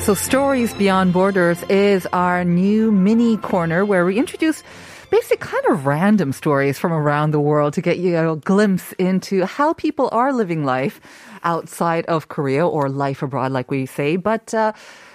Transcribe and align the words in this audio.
So 0.00 0.14
Stories 0.14 0.72
Beyond 0.74 1.12
Borders 1.12 1.62
is 1.68 2.06
our 2.12 2.42
new 2.42 2.90
mini 2.90 3.36
corner 3.36 3.84
where 3.84 4.04
we 4.04 4.18
introduce 4.18 4.64
basic 5.10 5.40
kind 5.40 5.64
of 5.66 5.86
random 5.86 6.32
stories 6.32 6.78
from 6.78 6.92
around 6.92 7.30
the 7.30 7.38
world 7.38 7.74
to 7.74 7.82
get 7.82 7.98
you 7.98 8.16
a 8.16 8.34
glimpse 8.34 8.92
into 8.92 9.44
how 9.44 9.72
people 9.74 10.08
are 10.10 10.32
living 10.32 10.64
life 10.64 11.00
outside 11.44 12.06
of 12.06 12.28
Korea 12.28 12.66
or 12.66 12.88
life 12.88 13.22
abroad, 13.22 13.52
like 13.52 13.70
we 13.70 13.86
say. 13.86 14.16
But, 14.16 14.52
uh, 14.54 14.72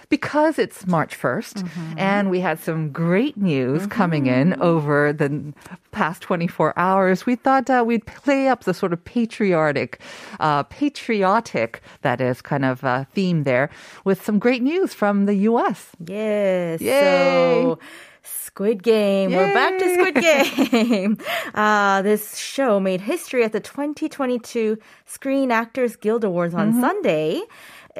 because 0.09 0.59
it's 0.59 0.85
March 0.87 1.17
1st 1.19 1.67
and 1.97 2.29
we 2.29 2.39
had 2.39 2.59
some 2.59 2.91
great 2.91 3.37
news 3.37 3.87
coming 3.87 4.27
in 4.27 4.59
over 4.61 5.13
the 5.13 5.53
past 5.91 6.21
24 6.21 6.77
hours, 6.77 7.25
we 7.25 7.35
thought 7.35 7.69
uh, 7.69 7.83
we'd 7.85 8.05
play 8.05 8.47
up 8.47 8.63
the 8.63 8.73
sort 8.73 8.93
of 8.93 9.03
patriotic, 9.05 9.99
uh, 10.39 10.63
patriotic, 10.63 11.81
that 12.01 12.21
is 12.21 12.41
kind 12.41 12.65
of 12.65 12.83
uh, 12.83 13.05
theme 13.13 13.43
there 13.43 13.69
with 14.03 14.23
some 14.23 14.39
great 14.39 14.61
news 14.61 14.93
from 14.93 15.25
the 15.25 15.35
U.S. 15.49 15.89
Yes. 16.05 16.81
Yay. 16.81 16.99
So 16.99 17.79
Squid 18.25 18.83
Game. 18.83 19.31
We're 19.31 19.53
back 19.53 19.77
to 19.77 19.93
Squid 19.93 20.71
Game. 20.71 21.17
Uh, 21.53 22.01
this 22.01 22.37
show 22.37 22.79
made 22.79 23.01
history 23.01 23.43
at 23.43 23.51
the 23.51 23.59
2022 23.59 24.77
Screen 25.05 25.51
Actors 25.51 25.95
Guild 25.95 26.23
Awards 26.23 26.53
on 26.55 26.79
Sunday 26.79 27.41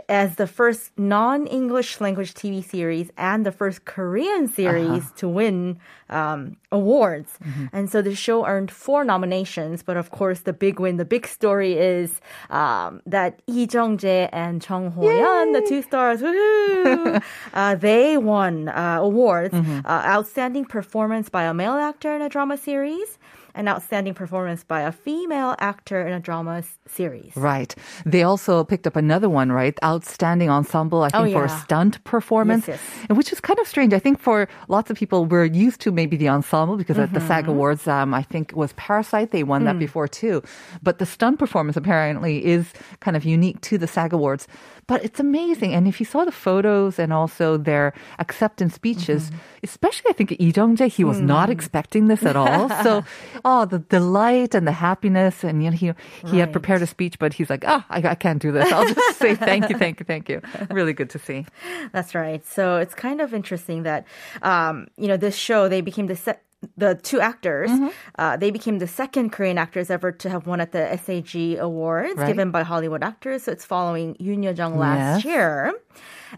as 0.10 0.36
the 0.36 0.48
first 0.48 0.92
non-English 0.98 2.02
language 2.02 2.34
TV 2.34 2.64
series 2.64 3.12
and 3.18 3.46
the 3.46 3.52
first 3.52 3.86
Korean 3.86 4.48
series 4.48 5.12
to 5.14 5.28
win 5.28 5.80
um, 6.10 6.58
awards. 6.72 7.40
And 7.72 7.90
so 7.90 8.02
the 8.02 8.16
show 8.16 8.46
earned 8.46 8.72
four 8.72 9.04
nominations, 9.06 9.84
but 9.84 9.98
of 9.98 10.12
course 10.12 10.42
the 10.42 10.54
big 10.54 10.80
win, 10.80 10.98
the 10.98 11.06
big 11.06 11.26
story 11.28 11.74
is 11.74 12.20
um, 12.50 13.02
that 13.06 13.42
Lee 13.48 13.68
Jung-jae 13.72 14.30
and 14.32 14.62
Chung 14.62 14.92
Ho-yeon, 14.92 15.54
the 15.54 15.66
two 15.68 15.82
stars, 15.82 16.22
uh, 17.54 17.76
they 17.76 18.18
won 18.18 18.70
uh, 18.70 18.98
awards. 19.02 19.54
Uh, 19.54 19.82
outstanding 19.86 20.66
performance 20.66 21.30
by 21.30 21.44
a 21.44 21.54
male 21.54 21.74
actor 21.74 22.16
in 22.16 22.22
a 22.22 22.30
drama 22.30 22.58
series 22.58 23.18
and 23.56 23.68
outstanding 23.70 24.14
performance 24.14 24.64
by 24.64 24.82
a 24.82 24.92
female 24.92 25.56
actor 25.60 26.06
in 26.06 26.14
a 26.14 26.20
drama 26.20 26.58
s- 26.58 26.78
series. 26.88 27.32
Right. 27.36 27.74
They 28.06 28.22
also 28.24 28.64
picked 28.64 28.86
up 28.86 28.96
another 28.96 29.30
one, 29.30 29.52
right? 29.52 29.78
Outstanding 29.84 30.50
ensemble, 30.50 31.02
I 31.04 31.10
think, 31.10 31.30
Oh, 31.30 31.32
for 31.40 31.46
a 31.46 31.50
stunt 31.50 32.04
performance. 32.04 32.68
Yes, 32.68 32.80
And 33.10 33.18
Which 33.18 33.32
is 33.32 33.40
kind 33.40 33.58
of 33.60 33.68
strange. 33.68 33.94
I 33.94 34.00
think 34.00 34.20
for 34.20 34.48
lots 34.68 34.92
of 34.92 34.98
people, 34.98 35.26
we're 35.26 35.46
used 35.46 35.80
to 35.82 35.92
maybe 35.92 36.18
the 36.18 36.30
ensemble 36.30 36.76
because 36.78 37.00
at 37.00 37.14
the 37.14 37.20
Mm-hmm. 37.20 37.28
SAG 37.28 37.48
Awards, 37.48 37.88
um, 37.88 38.14
I 38.14 38.22
think 38.24 38.52
it 38.52 38.58
was 38.58 38.74
Parasite, 38.74 39.32
they 39.32 39.44
won 39.44 39.62
Mm. 39.62 39.66
that 39.66 39.80
before 39.80 40.08
too. 40.08 40.44
But 40.84 41.00
the 41.00 41.06
stunt 41.06 41.40
performance 41.40 41.78
apparently 41.78 42.46
is 42.46 42.74
kind 43.00 43.16
of 43.18 43.24
unique 43.24 43.62
to 43.62 43.78
the 43.78 43.88
SAG 43.88 44.12
Awards. 44.14 44.48
But 44.88 45.04
it's 45.04 45.20
amazing. 45.20 45.74
And 45.74 45.88
if 45.88 46.00
you 46.00 46.06
saw 46.06 46.26
the 46.26 46.32
photos 46.32 47.00
and 47.00 47.12
also 47.12 47.58
their 47.58 47.94
acceptance 48.20 48.76
speeches, 48.76 49.30
Mm-hmm. 49.32 49.38
especially 49.64 50.10
I 50.12 50.14
think 50.14 50.30
Lee 50.40 50.54
Jung-jae, 50.56 50.90
he 50.90 51.04
was 51.04 51.18
Mm. 51.18 51.26
not 51.26 51.50
expecting 51.50 52.08
this 52.08 52.24
at 52.24 52.36
all. 52.36 52.70
so, 52.84 53.04
oh, 53.46 53.66
the 53.66 53.80
delight 53.80 54.54
and 54.54 54.68
the 54.68 54.72
happiness. 54.72 55.44
And, 55.44 55.64
you 55.64 55.72
know, 55.72 55.76
he, 55.78 55.92
he 56.30 56.38
had 56.38 56.52
prepared 56.52 56.82
a 56.84 56.88
speech, 56.88 57.18
but 57.18 57.34
he's 57.34 57.50
like, 57.50 57.64
oh, 57.68 57.84
I, 57.90 58.10
I 58.10 58.16
can't 58.16 58.40
do 58.42 58.52
this. 58.52 58.72
I'll 58.72 58.86
just 58.94 59.18
say 59.18 59.34
thank 59.34 59.70
you, 59.70 59.78
thank 59.78 60.00
you, 60.00 60.06
thank 60.06 60.30
you. 60.30 60.42
Really 60.70 60.94
good 60.94 61.10
to 61.12 61.20
see. 61.20 61.46
That's 61.92 62.14
right. 62.14 62.46
So 62.46 62.78
it's 62.78 62.94
kind 62.94 63.22
of 63.22 63.34
interesting 63.34 63.84
that, 63.84 64.06
um, 64.44 64.88
you 64.98 65.08
know, 65.08 65.18
this 65.18 65.36
show, 65.36 65.68
they 65.68 65.82
became 65.82 66.08
the 66.08 66.16
se- 66.16 66.38
the 66.78 66.96
two 66.96 67.20
actors, 67.20 67.70
Mm-hmm. 67.72 67.88
uh, 68.20 68.38
they 68.38 68.52
became 68.52 68.80
the 68.80 68.88
second 68.88 69.32
Korean 69.32 69.58
actors 69.58 69.90
ever 69.90 70.12
to 70.12 70.30
have 70.30 70.48
won 70.48 70.60
at 70.62 70.72
the 70.72 70.84
SAG 70.98 71.58
Awards 71.60 72.18
Right. 72.18 72.28
given 72.28 72.52
by 72.52 72.64
Hollywood 72.64 73.04
actors. 73.04 73.44
So 73.44 73.52
it's 73.52 73.66
following 73.66 74.16
Youn 74.20 74.44
Yuh-jung 74.44 74.78
last 74.78 75.24
Yes. 75.24 75.26
year. 75.26 75.74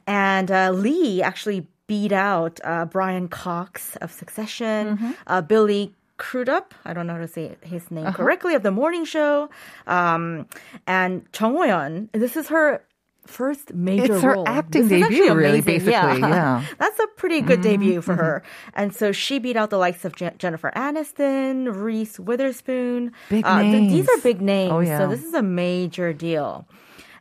And 0.05 0.51
uh, 0.51 0.71
Lee 0.71 1.21
actually 1.21 1.67
beat 1.87 2.11
out 2.11 2.59
uh, 2.63 2.85
Brian 2.85 3.27
Cox 3.27 3.95
of 3.97 4.11
Succession, 4.11 4.97
Mm-hmm. 4.97 5.11
uh, 5.27 5.41
Billy 5.41 5.93
Crudup, 6.17 6.73
I 6.83 6.93
don't 6.93 7.05
know 7.07 7.13
how 7.13 7.19
to 7.19 7.27
say 7.27 7.55
his 7.61 7.91
name 7.91 8.07
Uh-huh. 8.07 8.17
correctly, 8.17 8.55
of 8.55 8.63
The 8.63 8.71
Morning 8.71 9.05
Show, 9.05 9.49
um, 9.85 10.47
and 10.87 11.31
Chung 11.31 11.53
Ho-yeon. 11.55 12.09
This 12.11 12.35
is 12.35 12.47
her 12.49 12.81
first 13.27 13.73
major 13.73 14.13
It's 14.15 14.21
her 14.23 14.33
role. 14.33 14.47
acting 14.47 14.87
This 14.87 15.03
debut, 15.07 15.33
really, 15.33 15.61
basically, 15.61 15.91
yeah. 15.91 16.15
Mm-hmm, 16.61 16.73
That's 16.79 16.99
a 16.99 17.07
pretty 17.17 17.41
good 17.41 17.61
debut 17.61 18.01
for 18.01 18.15
her. 18.15 18.43
And 18.73 18.95
so 18.95 19.11
she 19.11 19.39
beat 19.39 19.55
out 19.55 19.69
the 19.69 19.77
likes 19.77 20.03
of 20.05 20.15
Je- 20.15 20.31
Jennifer 20.37 20.71
Aniston, 20.75 21.73
Reese 21.75 22.19
Witherspoon. 22.19 23.11
Big 23.29 23.45
Uh, 23.45 23.61
th- 23.61 23.89
these 23.91 24.09
are 24.09 24.17
big 24.19 24.41
names. 24.41 24.71
Oh, 24.71 24.79
yeah. 24.79 24.99
So 24.99 25.07
this 25.07 25.23
is 25.23 25.33
a 25.33 25.43
major 25.43 26.13
deal. 26.13 26.67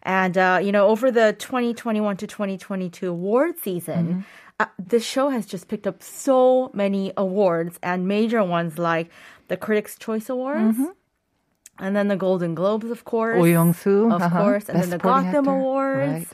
And, 0.03 0.39
uh, 0.39 0.61
you 0.63 0.71
know, 0.73 0.87
over 0.89 1.11
the 1.11 1.35
2021 1.39 2.17
to 2.19 2.27
2022 2.27 3.11
award 3.11 3.59
season, 3.59 4.07
Mm-hmm. 4.07 4.21
uh, 4.61 4.67
this 4.79 5.05
show 5.05 5.31
has 5.31 5.47
just 5.47 5.67
picked 5.69 5.87
up 5.87 6.03
so 6.03 6.71
many 6.73 7.13
awards 7.17 7.79
and 7.83 8.07
major 8.07 8.43
ones 8.45 8.79
like 8.79 9.11
the 9.49 9.57
Critics' 9.57 9.97
Choice 9.99 10.29
Awards. 10.29 10.79
And 11.79 11.95
then 11.95 12.09
the 12.09 12.17
Golden 12.17 12.55
Globes, 12.55 12.91
of 12.91 13.05
course. 13.05 13.37
Oh 13.41 13.45
Young-soo, 13.45 14.11
Of 14.13 14.23
uh-huh. 14.23 14.41
course. 14.43 14.69
And 14.69 14.79
Best 14.79 14.91
then 14.91 14.99
the 14.99 15.03
Gotham 15.03 15.47
Actor. 15.47 15.51
Awards. 15.51 16.13
Right. 16.13 16.29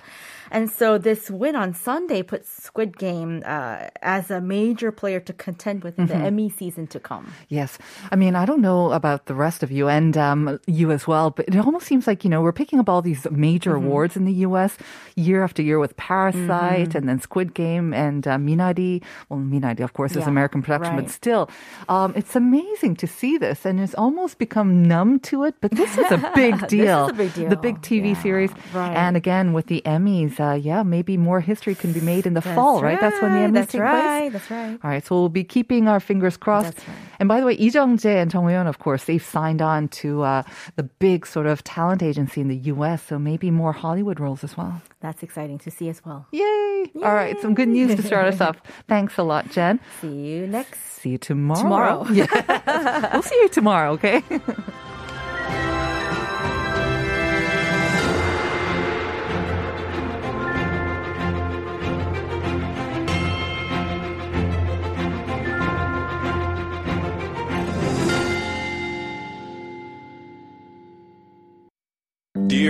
And 0.53 0.71
so 0.71 0.99
this 0.99 1.31
win 1.31 1.57
on 1.57 1.73
Sunday 1.75 2.23
puts 2.23 2.47
Squid 2.63 2.99
Game 2.99 3.43
uh, 3.45 3.89
as 4.03 4.31
a 4.31 4.41
major 4.41 4.93
player 4.93 5.19
to 5.21 5.33
contend 5.33 5.83
with 5.83 5.99
in 5.99 6.07
the 6.07 6.13
Mm-hmm. 6.15 6.27
Emmy 6.29 6.49
season 6.51 6.87
to 6.89 7.01
come. 7.01 7.33
Yes. 7.49 7.79
I 8.13 8.17
mean, 8.17 8.37
I 8.37 8.45
don't 8.45 8.61
know 8.61 8.93
about 8.93 9.27
the 9.27 9.35
rest 9.35 9.63
of 9.65 9.73
you 9.73 9.89
and 9.89 10.13
um, 10.17 10.61
you 10.67 10.93
as 10.93 11.07
well, 11.09 11.31
but 11.31 11.49
it 11.49 11.57
almost 11.57 11.87
seems 11.87 12.07
like, 12.07 12.23
you 12.23 12.29
know, 12.31 12.43
we're 12.43 12.53
picking 12.53 12.79
up 12.79 12.89
all 12.89 13.01
these 13.03 13.27
major 13.31 13.73
Mm-hmm. 13.73 13.87
awards 13.87 14.15
in 14.17 14.25
the 14.27 14.37
US 14.47 14.77
year 15.17 15.43
after 15.43 15.63
year 15.63 15.79
with 15.81 15.97
Parasite 15.97 16.95
and 16.95 17.09
then 17.09 17.19
Squid 17.21 17.55
Game 17.55 17.95
and 17.95 18.29
uh, 18.29 18.37
Minari. 18.37 19.03
Well, 19.31 19.41
Minari, 19.41 19.81
of 19.81 19.95
course, 19.95 20.13
is 20.13 20.19
Yeah, 20.29 20.29
American 20.29 20.61
production, 20.63 20.97
but 20.97 21.09
still, 21.09 21.49
um, 21.89 22.13
it's 22.15 22.37
amazing 22.37 22.97
to 22.97 23.07
see 23.07 23.39
this 23.39 23.65
and 23.65 23.81
it's 23.81 23.95
almost 23.95 24.37
become 24.39 24.83
numb 24.87 25.19
to 25.31 25.45
it, 25.45 25.55
but 25.63 25.71
this 25.73 25.97
is 25.97 26.11
a 26.13 26.21
big 26.35 26.55
This 26.69 26.73
is 26.75 26.85
deal. 26.85 27.09
a 27.09 27.13
big 27.15 27.33
deal. 27.35 27.49
The 27.49 27.57
big 27.57 27.81
TV 27.81 28.13
Yeah, 28.15 28.23
series. 28.23 28.51
right. 28.75 28.93
And 28.95 29.17
again, 29.17 29.55
with 29.57 29.67
the 29.73 29.81
Emmys, 29.87 30.39
uh, 30.43 30.55
yeah, 30.55 30.83
maybe 30.83 31.17
more 31.17 31.41
history 31.41 31.75
can 31.75 31.93
be 31.93 32.01
made 32.01 32.27
in 32.27 32.35
the 32.35 32.43
fall, 32.43 32.83
right? 32.83 33.01
That's 33.01 33.21
when 33.23 33.33
the 33.33 33.39
right, 33.41 33.51
Emmys 33.51 33.55
That's 33.55 33.73
take 33.73 33.81
right. 33.81 34.31
place. 34.31 34.33
That's 34.33 34.51
right. 34.51 34.79
All 34.83 34.91
right, 34.91 35.05
so 35.07 35.15
we'll 35.15 35.29
be 35.29 35.45
keeping 35.45 35.89
our 35.89 36.01
fingers 36.01 36.37
crossed. 36.37 36.75
That's 36.75 36.89
right. 36.89 36.97
And 37.21 37.29
by 37.29 37.41
the 37.41 37.47
way, 37.47 37.57
Lee 37.57 37.71
Jung-jae 37.71 38.21
and 38.21 38.31
Chung 38.31 38.45
Ho-yeon, 38.45 38.67
of 38.67 38.79
course, 38.81 39.05
they've 39.05 39.25
signed 39.25 39.63
on 39.63 39.89
to 40.03 40.23
uh, 40.23 40.43
the 40.77 40.83
big 40.83 41.27
sort 41.27 41.47
of 41.47 41.63
talent 41.65 42.03
agency 42.03 42.41
in 42.41 42.49
the 42.49 42.57
U.S., 42.75 43.03
so 43.05 43.19
maybe 43.19 43.51
more 43.51 43.73
Hollywood 43.73 44.19
roles 44.21 44.43
as 44.43 44.57
well. 44.57 44.83
That's 45.01 45.23
exciting 45.23 45.59
to 45.61 45.71
see 45.71 45.89
as 45.89 46.05
well. 46.05 46.27
Yay! 46.33 46.91
All 46.97 47.15
right, 47.15 47.41
some 47.41 47.55
good 47.55 47.69
news 47.69 47.95
to 47.97 48.03
start 48.03 48.27
us 48.27 48.41
off. 48.41 48.57
Thanks 48.89 49.17
a 49.19 49.23
lot, 49.23 49.51
Jen. 49.51 49.79
See 50.01 50.09
you 50.09 50.47
next. 50.47 50.81
See 51.01 51.11
you 51.11 51.19
tomorrow. 51.19 51.63
Tomorrow. 51.63 52.07
Yeah. 52.13 53.13
we'll 53.13 53.23
see 53.23 53.37
you 53.41 53.49
tomorrow, 53.49 53.93
okay? 53.93 54.23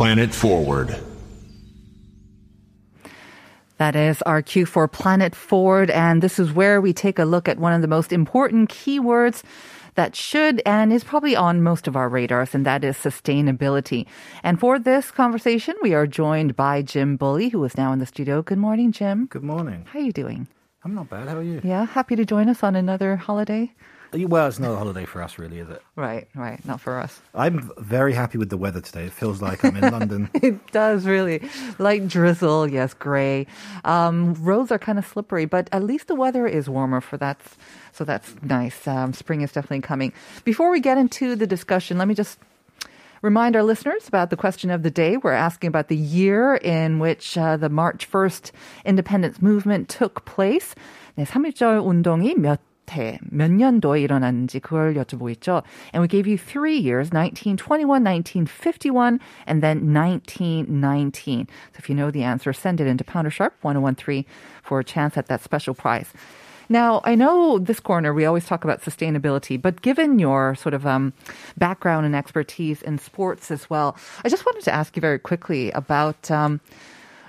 Planet 0.00 0.32
Forward. 0.32 0.98
That 3.76 3.94
is 3.94 4.22
our 4.22 4.40
cue 4.40 4.64
for 4.64 4.88
Planet 4.88 5.34
Forward, 5.34 5.90
and 5.90 6.22
this 6.22 6.38
is 6.38 6.54
where 6.54 6.80
we 6.80 6.94
take 6.94 7.18
a 7.18 7.26
look 7.26 7.50
at 7.50 7.58
one 7.58 7.74
of 7.74 7.82
the 7.82 7.86
most 7.86 8.10
important 8.10 8.70
keywords 8.70 9.42
that 9.96 10.16
should 10.16 10.62
and 10.64 10.90
is 10.90 11.04
probably 11.04 11.36
on 11.36 11.62
most 11.62 11.86
of 11.86 11.96
our 11.96 12.08
radars, 12.08 12.54
and 12.54 12.64
that 12.64 12.82
is 12.82 12.96
sustainability. 12.96 14.06
And 14.42 14.58
for 14.58 14.78
this 14.78 15.10
conversation, 15.10 15.74
we 15.82 15.92
are 15.92 16.06
joined 16.06 16.56
by 16.56 16.80
Jim 16.80 17.18
Bully, 17.18 17.50
who 17.50 17.62
is 17.64 17.76
now 17.76 17.92
in 17.92 17.98
the 17.98 18.06
studio. 18.06 18.40
Good 18.40 18.56
morning, 18.56 18.92
Jim. 18.92 19.26
Good 19.26 19.44
morning. 19.44 19.84
How 19.92 19.98
are 19.98 20.02
you 20.02 20.12
doing? 20.12 20.48
I'm 20.82 20.94
not 20.94 21.10
bad. 21.10 21.28
How 21.28 21.36
are 21.36 21.42
you? 21.42 21.60
Yeah, 21.62 21.84
happy 21.84 22.16
to 22.16 22.24
join 22.24 22.48
us 22.48 22.62
on 22.62 22.74
another 22.74 23.16
holiday. 23.16 23.74
Well, 24.13 24.47
it's 24.47 24.59
not 24.59 24.71
a 24.71 24.77
holiday 24.77 25.03
for 25.03 25.21
us, 25.21 25.37
really, 25.37 25.59
is 25.59 25.69
it? 25.69 25.81
Right, 25.97 26.27
right. 26.35 26.63
Not 26.65 26.79
for 26.79 26.99
us. 26.99 27.21
I'm 27.33 27.69
very 27.77 28.13
happy 28.13 28.37
with 28.37 28.49
the 28.49 28.55
weather 28.55 28.79
today. 28.79 29.05
It 29.05 29.11
feels 29.11 29.41
like 29.41 29.65
I'm 29.65 29.75
in 29.75 29.91
London. 29.91 30.29
It 30.35 30.71
does 30.71 31.05
really. 31.05 31.41
Light 31.79 32.07
drizzle, 32.07 32.69
yes, 32.69 32.93
gray. 32.93 33.47
Um, 33.83 34.33
roads 34.35 34.71
are 34.71 34.79
kind 34.79 34.97
of 34.97 35.05
slippery, 35.05 35.45
but 35.45 35.67
at 35.73 35.83
least 35.83 36.07
the 36.07 36.15
weather 36.15 36.47
is 36.47 36.69
warmer 36.69 37.01
for 37.01 37.17
that. 37.17 37.41
So 37.91 38.05
that's 38.05 38.35
nice. 38.41 38.87
Um, 38.87 39.11
spring 39.11 39.41
is 39.41 39.51
definitely 39.51 39.81
coming. 39.81 40.13
Before 40.45 40.69
we 40.71 40.79
get 40.79 40.97
into 40.97 41.35
the 41.35 41.47
discussion, 41.47 41.97
let 41.97 42.07
me 42.07 42.13
just 42.15 42.39
remind 43.21 43.55
our 43.55 43.63
listeners 43.63 44.07
about 44.07 44.29
the 44.29 44.37
question 44.37 44.69
of 44.69 44.83
the 44.83 44.91
day. 44.91 45.17
We're 45.17 45.33
asking 45.33 45.67
about 45.67 45.89
the 45.89 45.97
year 45.97 46.55
in 46.55 46.99
which 46.99 47.37
uh, 47.37 47.57
the 47.57 47.69
March 47.69 48.09
1st 48.09 48.51
independence 48.85 49.41
movement 49.41 49.89
took 49.89 50.23
place. 50.25 50.75
네, 51.17 51.25
3.1절 51.25 51.83
운동이 51.85 52.35
몇 52.35 52.59
해, 52.91 53.19
몇 53.21 53.51
년도에 53.51 54.01
일어났는지 54.01 54.59
그걸 54.59 54.93
여쭤보고 54.95 55.31
있죠. 55.35 55.63
And 55.93 56.01
we 56.01 56.07
gave 56.07 56.27
you 56.27 56.37
three 56.37 56.77
years, 56.77 57.11
1921, 57.11 58.03
1951, 58.03 59.19
and 59.47 59.61
then 59.61 59.93
1919. 59.93 61.47
So 61.73 61.77
if 61.77 61.89
you 61.89 61.95
know 61.95 62.11
the 62.11 62.23
answer, 62.23 62.53
send 62.53 62.79
it 62.79 62.87
into 62.87 63.03
Pounder 63.03 63.29
Sharp 63.29 63.53
1013 63.61 64.25
for 64.63 64.79
a 64.79 64.83
chance 64.83 65.17
at 65.17 65.27
that 65.27 65.41
special 65.41 65.73
prize. 65.73 66.13
Now, 66.67 67.01
I 67.03 67.13
know 67.13 67.59
this 67.59 67.79
corner, 67.79 68.11
we 68.11 68.25
always 68.25 68.45
talk 68.45 68.63
about 68.63 68.81
sustainability, 68.81 69.61
but 69.61 69.83
given 69.83 70.17
your 70.17 70.55
sort 70.55 70.73
of 70.73 70.87
um, 70.87 71.13
background 71.57 72.07
and 72.07 72.15
expertise 72.15 72.81
in 72.81 72.97
sports 72.97 73.51
as 73.51 73.69
well, 73.69 73.95
I 74.23 74.29
just 74.29 74.45
wanted 74.45 74.63
to 74.63 74.73
ask 74.73 74.95
you 74.95 75.01
very 75.01 75.19
quickly 75.19 75.69
about 75.71 76.31
um, 76.31 76.59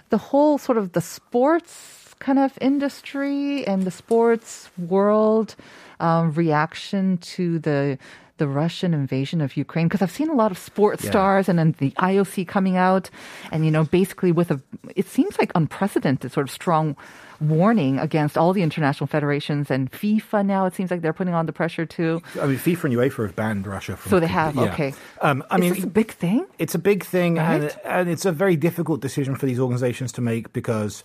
the 0.08 0.16
whole 0.16 0.56
sort 0.56 0.78
of 0.78 0.92
the 0.92 1.02
sports 1.02 1.99
kind 2.21 2.39
of 2.39 2.57
industry 2.61 3.65
and 3.67 3.83
the 3.83 3.91
sports 3.91 4.69
world 4.77 5.55
um, 5.99 6.31
reaction 6.33 7.17
to 7.35 7.59
the 7.59 7.97
the 8.37 8.47
Russian 8.47 8.91
invasion 8.93 9.39
of 9.41 9.55
Ukraine? 9.55 9.87
Because 9.87 10.01
I've 10.01 10.09
seen 10.19 10.29
a 10.29 10.33
lot 10.43 10.51
of 10.51 10.57
sports 10.57 11.03
Yeah. 11.03 11.11
stars 11.11 11.45
and 11.49 11.59
then 11.59 11.75
the 11.77 11.91
IOC 12.11 12.47
coming 12.47 12.75
out, 12.89 13.05
and 13.51 13.65
you 13.65 13.71
know, 13.75 13.83
basically 13.99 14.31
with 14.31 14.49
a 14.55 14.59
it 14.95 15.07
seems 15.07 15.37
like 15.37 15.51
unprecedented 15.53 16.31
sort 16.31 16.45
of 16.47 16.51
strong 16.51 16.95
warning 17.39 17.97
against 18.07 18.37
all 18.37 18.51
the 18.53 18.61
international 18.61 19.07
federations 19.07 19.69
and 19.71 19.91
FIFA. 19.91 20.45
Now 20.45 20.65
it 20.67 20.73
seems 20.75 20.89
like 20.91 21.01
they're 21.01 21.13
putting 21.21 21.33
on 21.33 21.45
the 21.47 21.53
pressure 21.61 21.85
too. 21.97 22.21
I 22.41 22.45
mean, 22.45 22.57
FIFA 22.57 22.83
and 22.85 22.93
UEFA 22.97 23.21
have 23.27 23.35
banned 23.35 23.65
Russia 23.67 23.95
from. 23.97 24.09
So 24.11 24.19
they 24.19 24.27
have, 24.27 24.55
yeah. 24.55 24.69
okay. 24.73 24.93
Um, 25.21 25.43
I 25.49 25.55
Is 25.55 25.61
mean, 25.61 25.73
this 25.73 25.83
a 25.83 25.87
big 26.01 26.11
thing? 26.11 26.45
it's 26.59 26.75
a 26.75 26.79
big 26.91 27.03
thing, 27.03 27.37
and, 27.39 27.63
Right. 27.63 27.77
and 27.85 28.09
it's 28.09 28.25
a 28.25 28.31
very 28.31 28.55
difficult 28.67 29.01
decision 29.01 29.33
for 29.35 29.45
these 29.47 29.59
organizations 29.59 30.11
to 30.13 30.21
make 30.21 30.53
because, 30.53 31.03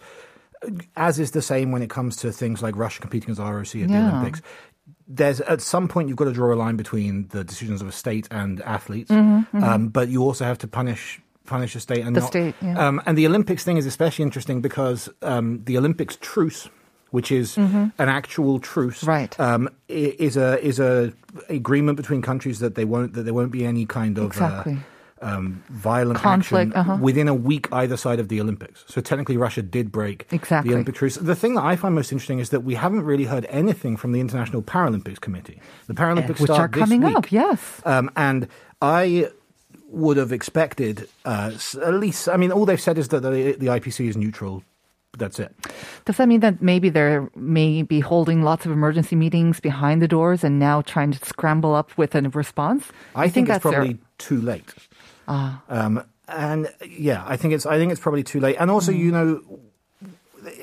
as 0.97 1.19
is 1.19 1.31
the 1.33 1.43
same 1.43 1.73
when 1.73 1.83
it 1.83 1.91
comes 1.91 2.17
to 2.17 2.33
things 2.33 2.63
like 2.63 2.77
Russia 2.77 3.01
competing 3.01 3.31
as 3.31 3.39
ROC 3.39 3.75
at 3.77 3.89
the 3.89 3.97
Olympics. 3.97 4.41
There's 5.09 5.41
at 5.43 5.61
some 5.61 5.87
point 5.89 6.09
you've 6.09 6.17
got 6.17 6.25
to 6.27 6.33
draw 6.33 6.53
a 6.53 6.57
line 6.57 6.77
between 6.77 7.29
the 7.29 7.45
decisions 7.45 7.81
of 7.83 7.89
a 7.89 7.93
state 7.93 8.27
and 8.31 8.61
athletes, 8.63 9.11
Um, 9.11 9.89
but 9.89 10.09
you 10.09 10.23
also 10.23 10.45
have 10.45 10.59
to 10.59 10.69
punish 10.69 11.21
punish 11.47 11.77
a 11.77 11.81
state 11.81 12.05
and 12.05 12.07
Mm-hmm, 12.07 12.15
The 12.15 12.21
not, 12.21 12.27
state, 12.29 12.55
yeah. 12.61 12.89
um, 12.89 13.01
and 13.07 13.17
the 13.17 13.25
Olympics 13.27 13.63
thing 13.63 13.77
is 13.77 13.87
especially 13.87 14.25
interesting 14.25 14.61
because 14.61 15.09
um, 15.23 15.63
the 15.65 15.79
Olympics 15.79 16.19
truce, 16.21 16.69
which 17.13 17.31
is 17.31 17.57
an 17.57 17.93
actual 17.99 18.59
truce, 18.59 19.01
Mm-hmm. 19.03 19.09
Right. 19.11 19.39
Um, 19.41 19.69
is 19.89 20.37
a 20.37 20.59
is 20.65 20.81
a 20.81 21.13
agreement 21.49 21.97
between 21.97 22.21
countries 22.23 22.59
that 22.59 22.75
they 22.75 22.85
won't 22.85 23.13
that 23.15 23.23
there 23.23 23.35
won't 23.35 23.53
be 23.53 23.65
any 23.65 23.87
kind 23.87 24.19
of 24.19 24.27
Exactly. 24.27 24.73
uh, 24.75 24.77
um, 25.23 25.63
violent 25.71 26.19
Conflict, 26.19 26.77
action 26.77 26.91
uh-huh. 26.93 26.99
within 27.03 27.29
a 27.29 27.35
week 27.35 27.69
either 27.73 27.97
side 27.97 28.21
of 28.21 28.29
the 28.29 28.41
Olympics. 28.41 28.85
So 28.87 29.01
technically, 29.01 29.37
Russia 29.37 29.63
did 29.63 29.91
break 29.91 30.27
Exactly. 30.31 30.69
the 30.71 30.75
Olympic 30.75 30.95
truce. 30.95 31.17
The 31.17 31.35
thing 31.35 31.55
that 31.55 31.65
I 31.65 31.77
find 31.77 31.95
most 31.95 32.13
interesting 32.13 32.39
is 32.39 32.51
that 32.51 32.61
we 32.61 32.75
haven't 32.75 33.03
really 33.03 33.25
heard 33.25 33.47
anything 33.49 33.97
from 33.97 34.13
the 34.13 34.21
International 34.21 34.63
Paralympics 34.63 35.21
Committee. 35.21 35.61
The 35.87 35.95
Paralympics 35.95 36.41
Which 36.41 36.51
are 36.51 36.69
coming 36.69 37.01
week. 37.03 37.17
up, 37.17 37.33
yes. 37.33 37.81
Um, 37.85 38.11
and 38.17 38.49
I 38.83 39.29
would 39.89 40.17
have 40.17 40.33
expected 40.33 41.09
uh, 41.25 41.53
at 41.83 41.95
least. 41.95 42.29
I 42.29 42.37
mean, 42.37 42.53
all 42.53 42.67
they've 42.67 42.81
said 42.81 42.99
is 42.99 43.09
that 43.09 43.21
the, 43.21 43.53
the 43.59 43.67
IPC 43.67 44.09
is 44.09 44.17
neutral. 44.17 44.63
That's 45.19 45.39
it. 45.39 45.55
Does 46.05 46.19
that 46.19 46.29
mean 46.29 46.41
that 46.41 46.61
maybe 46.61 46.91
they're 46.91 47.31
maybe 47.35 48.01
holding 48.01 48.43
lots 48.43 48.67
of 48.67 48.73
emergency 48.73 49.17
meetings 49.17 49.61
behind 49.61 50.03
the 50.03 50.09
doors 50.09 50.45
and 50.45 50.59
now 50.59 50.83
trying 50.83 51.13
to 51.13 51.25
scramble 51.25 51.75
up 51.75 51.97
with 51.97 52.15
a 52.15 52.21
response? 52.29 52.93
I 53.15 53.25
You 53.25 53.31
think, 53.31 53.49
it's 53.49 53.55
that's 53.55 53.63
their- 53.63 53.73
probably 53.73 53.99
too 54.19 54.43
late. 54.43 54.75
Ah. 55.29 55.63
Um, 55.69 56.03
and 56.29 56.69
yeah, 56.89 57.25
I 57.27 57.37
think 57.37 57.55
it's 57.55 57.67
I 57.67 57.77
think 57.79 57.93
it's 57.93 58.01
probably 58.01 58.23
too 58.25 58.41
late. 58.41 58.57
And 58.59 58.71
also, 58.71 58.93
Mm. 58.93 58.99
you 58.99 59.11
know, 59.13 59.41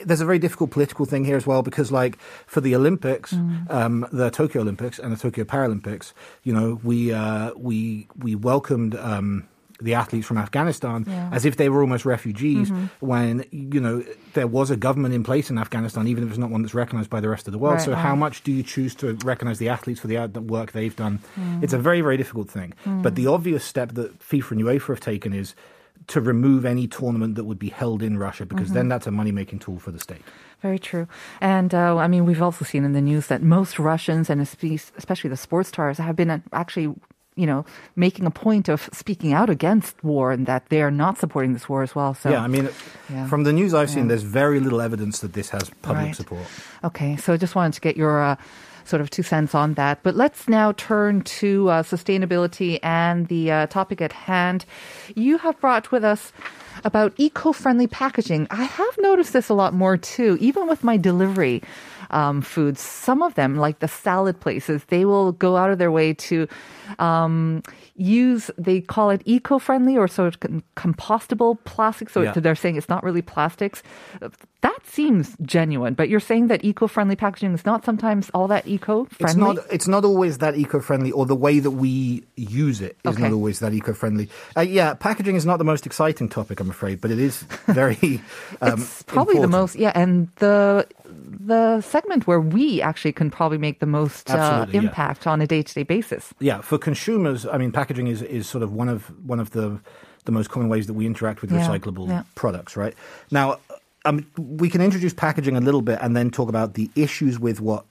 there's 0.06 0.22
a 0.22 0.26
very 0.26 0.40
difficult 0.40 0.72
political 0.72 1.06
thing 1.06 1.26
here 1.26 1.36
as 1.38 1.46
well 1.46 1.62
because, 1.62 1.92
like, 1.92 2.18
for 2.48 2.62
the 2.62 2.76
Olympics, 2.76 3.34
Mm. 3.34 3.70
um, 3.72 4.08
the 4.12 4.30
Tokyo 4.30 4.62
Olympics 4.62 5.00
and 5.00 5.12
the 5.14 5.18
Tokyo 5.18 5.44
Paralympics, 5.44 6.14
you 6.44 6.54
know, 6.54 6.80
we 6.84 7.12
uh, 7.14 7.52
we 7.58 8.08
we 8.18 8.36
welcomed. 8.36 8.96
Um, 8.96 9.46
the 9.84 9.94
athletes 9.94 10.26
from 10.26 10.38
Afghanistan 10.38 11.06
Yeah. 11.08 11.30
as 11.32 11.46
if 11.46 11.54
they 11.58 11.70
were 11.70 11.82
almost 11.82 12.06
refugees 12.06 12.70
Mhm. 12.72 12.90
when 13.00 13.46
you 13.52 13.80
know 13.86 14.04
there 14.34 14.48
was 14.48 14.72
a 14.72 14.78
government 14.88 15.14
in 15.14 15.24
place 15.24 15.50
in 15.50 15.58
Afghanistan 15.58 16.08
even 16.08 16.24
if 16.24 16.30
it's 16.32 16.40
not 16.40 16.50
one 16.50 16.62
that's 16.64 16.74
recognized 16.84 17.10
by 17.10 17.20
the 17.20 17.30
rest 17.30 17.48
of 17.48 17.52
the 17.52 17.60
world 17.60 17.76
Right, 17.76 17.86
so 17.90 17.96
how 17.96 18.16
much 18.16 18.44
do 18.44 18.52
you 18.52 18.64
choose 18.64 18.94
to 18.96 19.06
recognize 19.26 19.60
the 19.60 19.70
athletes 19.70 20.00
for 20.02 20.08
the 20.08 20.18
work 20.56 20.72
they've 20.72 20.96
done 21.06 21.20
Mm. 21.40 21.64
it's 21.64 21.74
a 21.74 21.78
very 21.90 22.02
very 22.08 22.18
difficult 22.18 22.50
thing 22.50 22.74
but 23.06 23.16
the 23.16 23.28
obvious 23.28 23.64
step 23.64 23.90
that 24.00 24.10
FIFA 24.30 24.52
and 24.52 24.62
UEFA 24.62 24.88
have 24.94 25.00
taken 25.14 25.34
is 25.34 25.54
to 26.08 26.20
remove 26.20 26.66
any 26.66 26.86
tournament 26.86 27.36
that 27.36 27.46
would 27.46 27.60
be 27.60 27.70
held 27.70 28.04
in 28.04 28.18
Russia 28.18 28.46
because 28.46 28.68
Mm-hmm. 28.68 28.76
then 28.76 28.88
that's 28.90 29.08
a 29.08 29.12
money 29.12 29.32
making 29.32 29.60
tool 29.60 29.80
for 29.80 29.92
the 29.92 30.00
state 30.00 30.24
Very 30.62 30.80
true. 30.80 31.08
And 31.42 31.74
uh, 31.74 31.98
I 32.06 32.08
mean, 32.08 32.24
we've 32.26 32.42
also 32.48 32.64
seen 32.66 32.84
in 32.86 32.94
the 32.94 33.02
news 33.12 33.28
that 33.28 33.42
most 33.58 33.74
Russians 33.80 34.30
and 34.30 34.40
especially 34.42 35.30
the 35.30 35.38
sports 35.48 35.70
stars 35.70 35.98
have 35.98 36.16
been 36.16 36.30
uh, 36.30 36.40
actually, 36.54 36.88
you 37.36 37.46
know, 37.46 37.66
making 37.96 38.26
a 38.26 38.32
point 38.32 38.70
of 38.70 38.90
speaking 38.94 39.34
out 39.34 39.50
against 39.50 40.04
war 40.04 40.32
and 40.32 40.46
that 40.46 40.70
they 40.70 40.82
are 40.82 40.92
not 40.92 41.18
supporting 41.18 41.54
this 41.54 41.68
war 41.68 41.82
as 41.84 41.96
well. 41.96 42.14
So 42.14 42.30
yeah 42.30 42.44
I 42.44 42.48
mean 42.48 42.70
Yeah. 43.10 43.28
from 43.28 43.44
the 43.44 43.54
news 43.54 43.74
I've 43.74 43.90
seen 43.90 44.04
Yeah. 44.06 44.10
there's 44.10 44.24
very 44.24 44.60
little 44.60 44.82
evidence 44.82 45.20
that 45.20 45.34
this 45.34 45.50
has 45.50 45.70
public 45.82 46.06
Right. 46.06 46.16
support 46.16 46.46
Okay, 46.84 47.16
so 47.18 47.34
I 47.34 47.38
just 47.38 47.56
wanted 47.56 47.74
to 47.74 47.82
get 47.82 47.96
your 47.98 48.22
uh, 48.22 48.36
sort 48.86 49.02
of 49.02 49.10
two 49.10 49.24
cents 49.24 49.56
on 49.56 49.74
that. 49.76 50.00
But 50.04 50.14
let's 50.16 50.48
now 50.50 50.74
turn 50.74 51.22
to 51.42 51.70
uh, 51.70 51.84
sustainability 51.84 52.80
and 52.84 53.28
the 53.30 53.50
uh, 53.52 53.68
topic 53.68 54.02
at 54.02 54.12
hand. 54.12 54.66
You 55.16 55.38
have 55.40 55.56
brought 55.62 55.92
with 55.92 56.04
us 56.04 56.34
about 56.84 57.14
eco-friendly 57.18 57.88
packaging. 57.88 58.48
I 58.52 58.64
have 58.66 58.96
noticed 59.00 59.32
this 59.32 59.48
a 59.50 59.54
lot 59.54 59.74
more 59.74 59.96
too, 59.96 60.38
even 60.42 60.68
with 60.68 60.84
my 60.84 60.98
delivery 60.98 61.62
um, 62.12 62.42
foods. 62.42 62.80
Some 62.82 63.22
of 63.22 63.36
them, 63.36 63.58
like 63.58 63.80
the 63.80 63.88
salad 63.88 64.40
places, 64.40 64.84
they 64.86 65.06
will 65.06 65.32
go 65.34 65.58
out 65.58 65.70
of 65.72 65.78
their 65.78 65.92
way 65.92 66.14
to 66.14 66.48
um, 67.00 67.64
use. 67.96 68.50
They 68.58 68.82
call 68.82 69.10
it 69.10 69.22
eco-friendly 69.26 69.98
or 69.98 70.08
sort 70.08 70.36
of 70.36 70.40
compostable 70.76 71.58
plastic. 71.66 72.10
So 72.10 72.22
Yeah. 72.22 72.34
they're 72.34 72.56
saying 72.56 72.76
it's 72.76 72.90
not 72.90 73.04
really 73.04 73.22
plastics. 73.22 73.84
That 74.62 74.80
seems 74.86 75.36
genuine, 75.42 75.94
but 75.94 76.08
you're 76.08 76.22
saying 76.22 76.48
that 76.48 76.64
eco-friendly 76.64 77.18
packaging 77.18 77.54
is 77.54 77.66
not 77.66 77.84
sometimes 77.84 78.32
all 78.34 78.48
that 78.48 78.66
eco-friendly. 78.66 79.26
It's 79.30 79.36
not. 79.38 79.58
It's 79.74 79.88
not 79.90 80.06
always 80.06 80.38
that 80.38 80.56
eco-friendly, 80.56 81.12
or 81.12 81.26
the 81.26 81.36
way 81.36 81.60
that 81.60 81.72
we 81.72 82.24
use 82.38 82.80
it 82.80 82.96
is 83.04 83.12
Okay. 83.16 83.24
not 83.24 83.34
always 83.34 83.60
that 83.60 83.74
eco-friendly. 83.74 84.30
Uh, 84.56 84.62
yeah, 84.62 84.94
packaging 84.94 85.36
is 85.36 85.46
not 85.46 85.58
the 85.58 85.66
most 85.66 85.86
exciting 85.86 86.30
topic, 86.30 86.62
I'm 86.62 86.70
afraid, 86.70 87.02
but 87.02 87.12
it 87.12 87.20
is 87.20 87.44
very. 87.68 88.22
Um, 88.62 88.80
it's 88.82 89.04
probably 89.04 89.40
the 89.40 89.48
most 89.48 89.76
yeah 89.76 89.92
and 89.96 90.30
the 90.38 90.88
the 91.40 91.82
segment 91.82 92.26
where 92.28 92.40
we 92.40 92.82
actually 92.82 93.12
can 93.14 93.30
probably 93.30 93.58
make 93.58 93.80
the 93.80 93.86
most 93.86 94.30
uh, 94.30 94.34
Absolutely, 94.34 94.80
yeah. 94.80 94.88
impact 94.88 95.28
on 95.28 95.42
a 95.42 95.48
day-to-day 95.48 95.84
basis 95.84 96.34
Yeah, 96.40 96.62
for 96.62 96.78
consumers, 96.78 97.46
I 97.46 97.58
mean, 97.58 97.72
packaging 97.72 98.08
is, 98.08 98.22
is 98.22 98.48
sort 98.48 98.64
of 98.64 98.74
one 98.74 98.90
of 98.90 99.12
one 99.28 99.40
of 99.40 99.52
the 99.52 99.80
the 100.26 100.32
most 100.32 100.50
common 100.50 100.70
ways 100.70 100.88
that 100.88 100.94
we 100.94 101.06
interact 101.06 101.42
with 101.42 101.52
Yeah, 101.52 101.60
recyclable 101.68 102.08
yeah. 102.08 102.24
products, 102.36 102.78
right? 102.78 102.94
Now, 103.30 103.60
um, 104.06 104.26
we 104.38 104.70
can 104.70 104.82
introduce 104.82 105.14
packaging 105.14 105.58
a 105.58 105.62
little 105.62 105.82
bit 105.82 106.00
and 106.02 106.16
then 106.16 106.30
talk 106.30 106.50
about 106.50 106.76
the 106.76 106.90
issues 106.96 107.40
with 107.40 107.60
what 107.60 107.86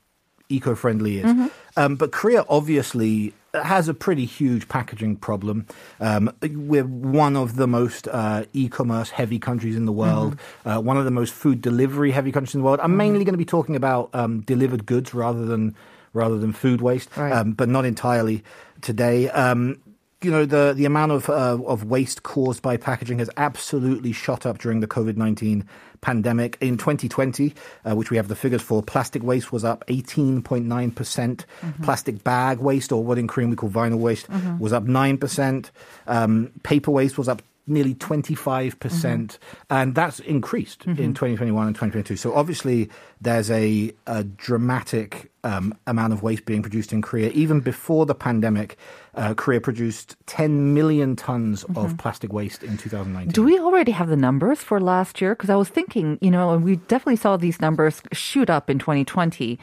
eco-friendly 0.49 1.19
is. 1.19 1.50
Um, 1.76 1.97
but 1.97 2.12
Korea 2.12 2.45
obviously 2.49 3.33
has 3.54 3.88
a 3.88 3.94
pretty 3.94 4.25
huge 4.25 4.68
packaging 4.68 5.16
problem. 5.16 5.66
Um, 6.00 6.32
we're 6.42 6.85
one 6.85 7.37
of 7.37 7.56
the 7.56 7.66
most 7.66 8.09
uh, 8.09 8.44
e-commerce 8.54 9.11
heavy 9.11 9.38
countries 9.38 9.76
in 9.76 9.85
the 9.85 9.92
world, 9.92 10.38
uh, 10.64 10.80
one 10.80 10.97
of 10.97 11.04
the 11.04 11.11
most 11.11 11.35
food 11.35 11.61
delivery 11.61 12.12
heavy 12.12 12.32
countries 12.32 12.54
in 12.54 12.61
the 12.62 12.64
world. 12.64 12.80
I'm 12.82 12.97
mainly 12.97 13.25
going 13.25 13.35
to 13.35 13.38
be 13.38 13.44
talking 13.44 13.76
about 13.76 14.09
um, 14.14 14.40
delivered 14.40 14.87
goods 14.87 15.12
rather 15.12 15.44
than 15.44 15.75
rather 16.14 16.38
than 16.38 16.52
food 16.52 16.82
waste, 16.82 17.14
Right. 17.16 17.32
um, 17.32 17.52
but 17.52 17.71
not 17.71 17.87
entirely 17.87 18.44
today. 18.82 19.30
Um, 19.30 19.78
you 20.25 20.31
know 20.31 20.45
the 20.45 20.73
the 20.75 20.85
amount 20.85 21.12
of 21.12 21.29
uh, 21.29 21.59
of 21.64 21.85
waste 21.85 22.23
caused 22.23 22.62
by 22.62 22.76
packaging 22.76 23.19
has 23.19 23.31
absolutely 23.37 24.12
shot 24.12 24.47
up 24.47 24.59
during 24.59 24.81
the 24.81 24.87
COVID 24.87 25.17
nineteen 25.17 25.67
pandemic. 26.00 26.59
In 26.61 26.76
2020, 26.76 27.55
uh, 27.85 27.95
which 27.95 28.11
we 28.11 28.17
have 28.17 28.26
the 28.26 28.35
figures 28.35 28.61
for, 28.61 28.83
plastic 28.83 29.23
waste 29.23 29.52
was 29.52 29.64
up 29.64 29.85
18.9 29.87 30.95
percent. 30.95 31.47
Plastic 31.83 32.25
bag 32.25 32.59
waste, 32.59 32.91
or 32.93 33.05
what 33.05 33.19
in 33.19 33.29
Korean 33.29 33.50
we 33.50 33.57
call 33.57 33.71
vinyl 33.71 33.99
waste, 33.99 34.29
was 34.59 34.73
up 34.73 34.85
nine 34.85 35.17
percent. 35.19 35.71
Um, 36.07 36.50
paper 36.62 36.91
waste 36.91 37.19
was 37.19 37.29
up 37.29 37.43
nearly 37.66 37.95
25%, 37.95 38.78
percent 38.81 39.38
and 39.71 39.95
that's 39.95 40.21
increased 40.21 40.85
in 40.85 41.14
2021 41.14 41.66
and 41.66 41.76
2022. 41.76 42.16
So 42.16 42.35
obviously 42.35 42.90
there's 43.21 43.50
a, 43.50 43.92
a 44.07 44.25
dramatic 44.25 45.31
um, 45.45 45.75
amount 45.87 46.12
of 46.12 46.23
waste 46.23 46.45
being 46.45 46.62
produced 46.62 46.92
in 46.92 47.02
Korea. 47.02 47.31
Even 47.31 47.61
before 47.61 48.07
the 48.07 48.14
pandemic, 48.14 48.76
uh, 49.14 49.35
Korea 49.35 49.61
produced 49.61 50.16
10 50.26 50.75
million 50.75 51.16
tons 51.16 51.64
of 51.76 51.97
plastic 51.99 52.33
waste 52.33 52.62
in 52.62 52.76
2019. 52.76 53.33
Do 53.33 53.42
we 53.42 53.59
already 53.59 53.92
have 53.92 54.09
the 54.09 54.16
numbers 54.16 54.61
for 54.61 54.81
last 54.81 55.21
year? 55.21 55.35
Because 55.35 55.50
I 55.50 55.57
was 55.57 55.69
thinking, 55.69 56.19
you 56.21 56.31
know, 56.31 56.57
we 56.57 56.76
definitely 56.76 57.16
saw 57.16 57.37
these 57.37 57.61
numbers 57.61 58.02
shoot 58.12 58.50
up 58.50 58.71
in 58.71 58.78
2020. 58.78 59.59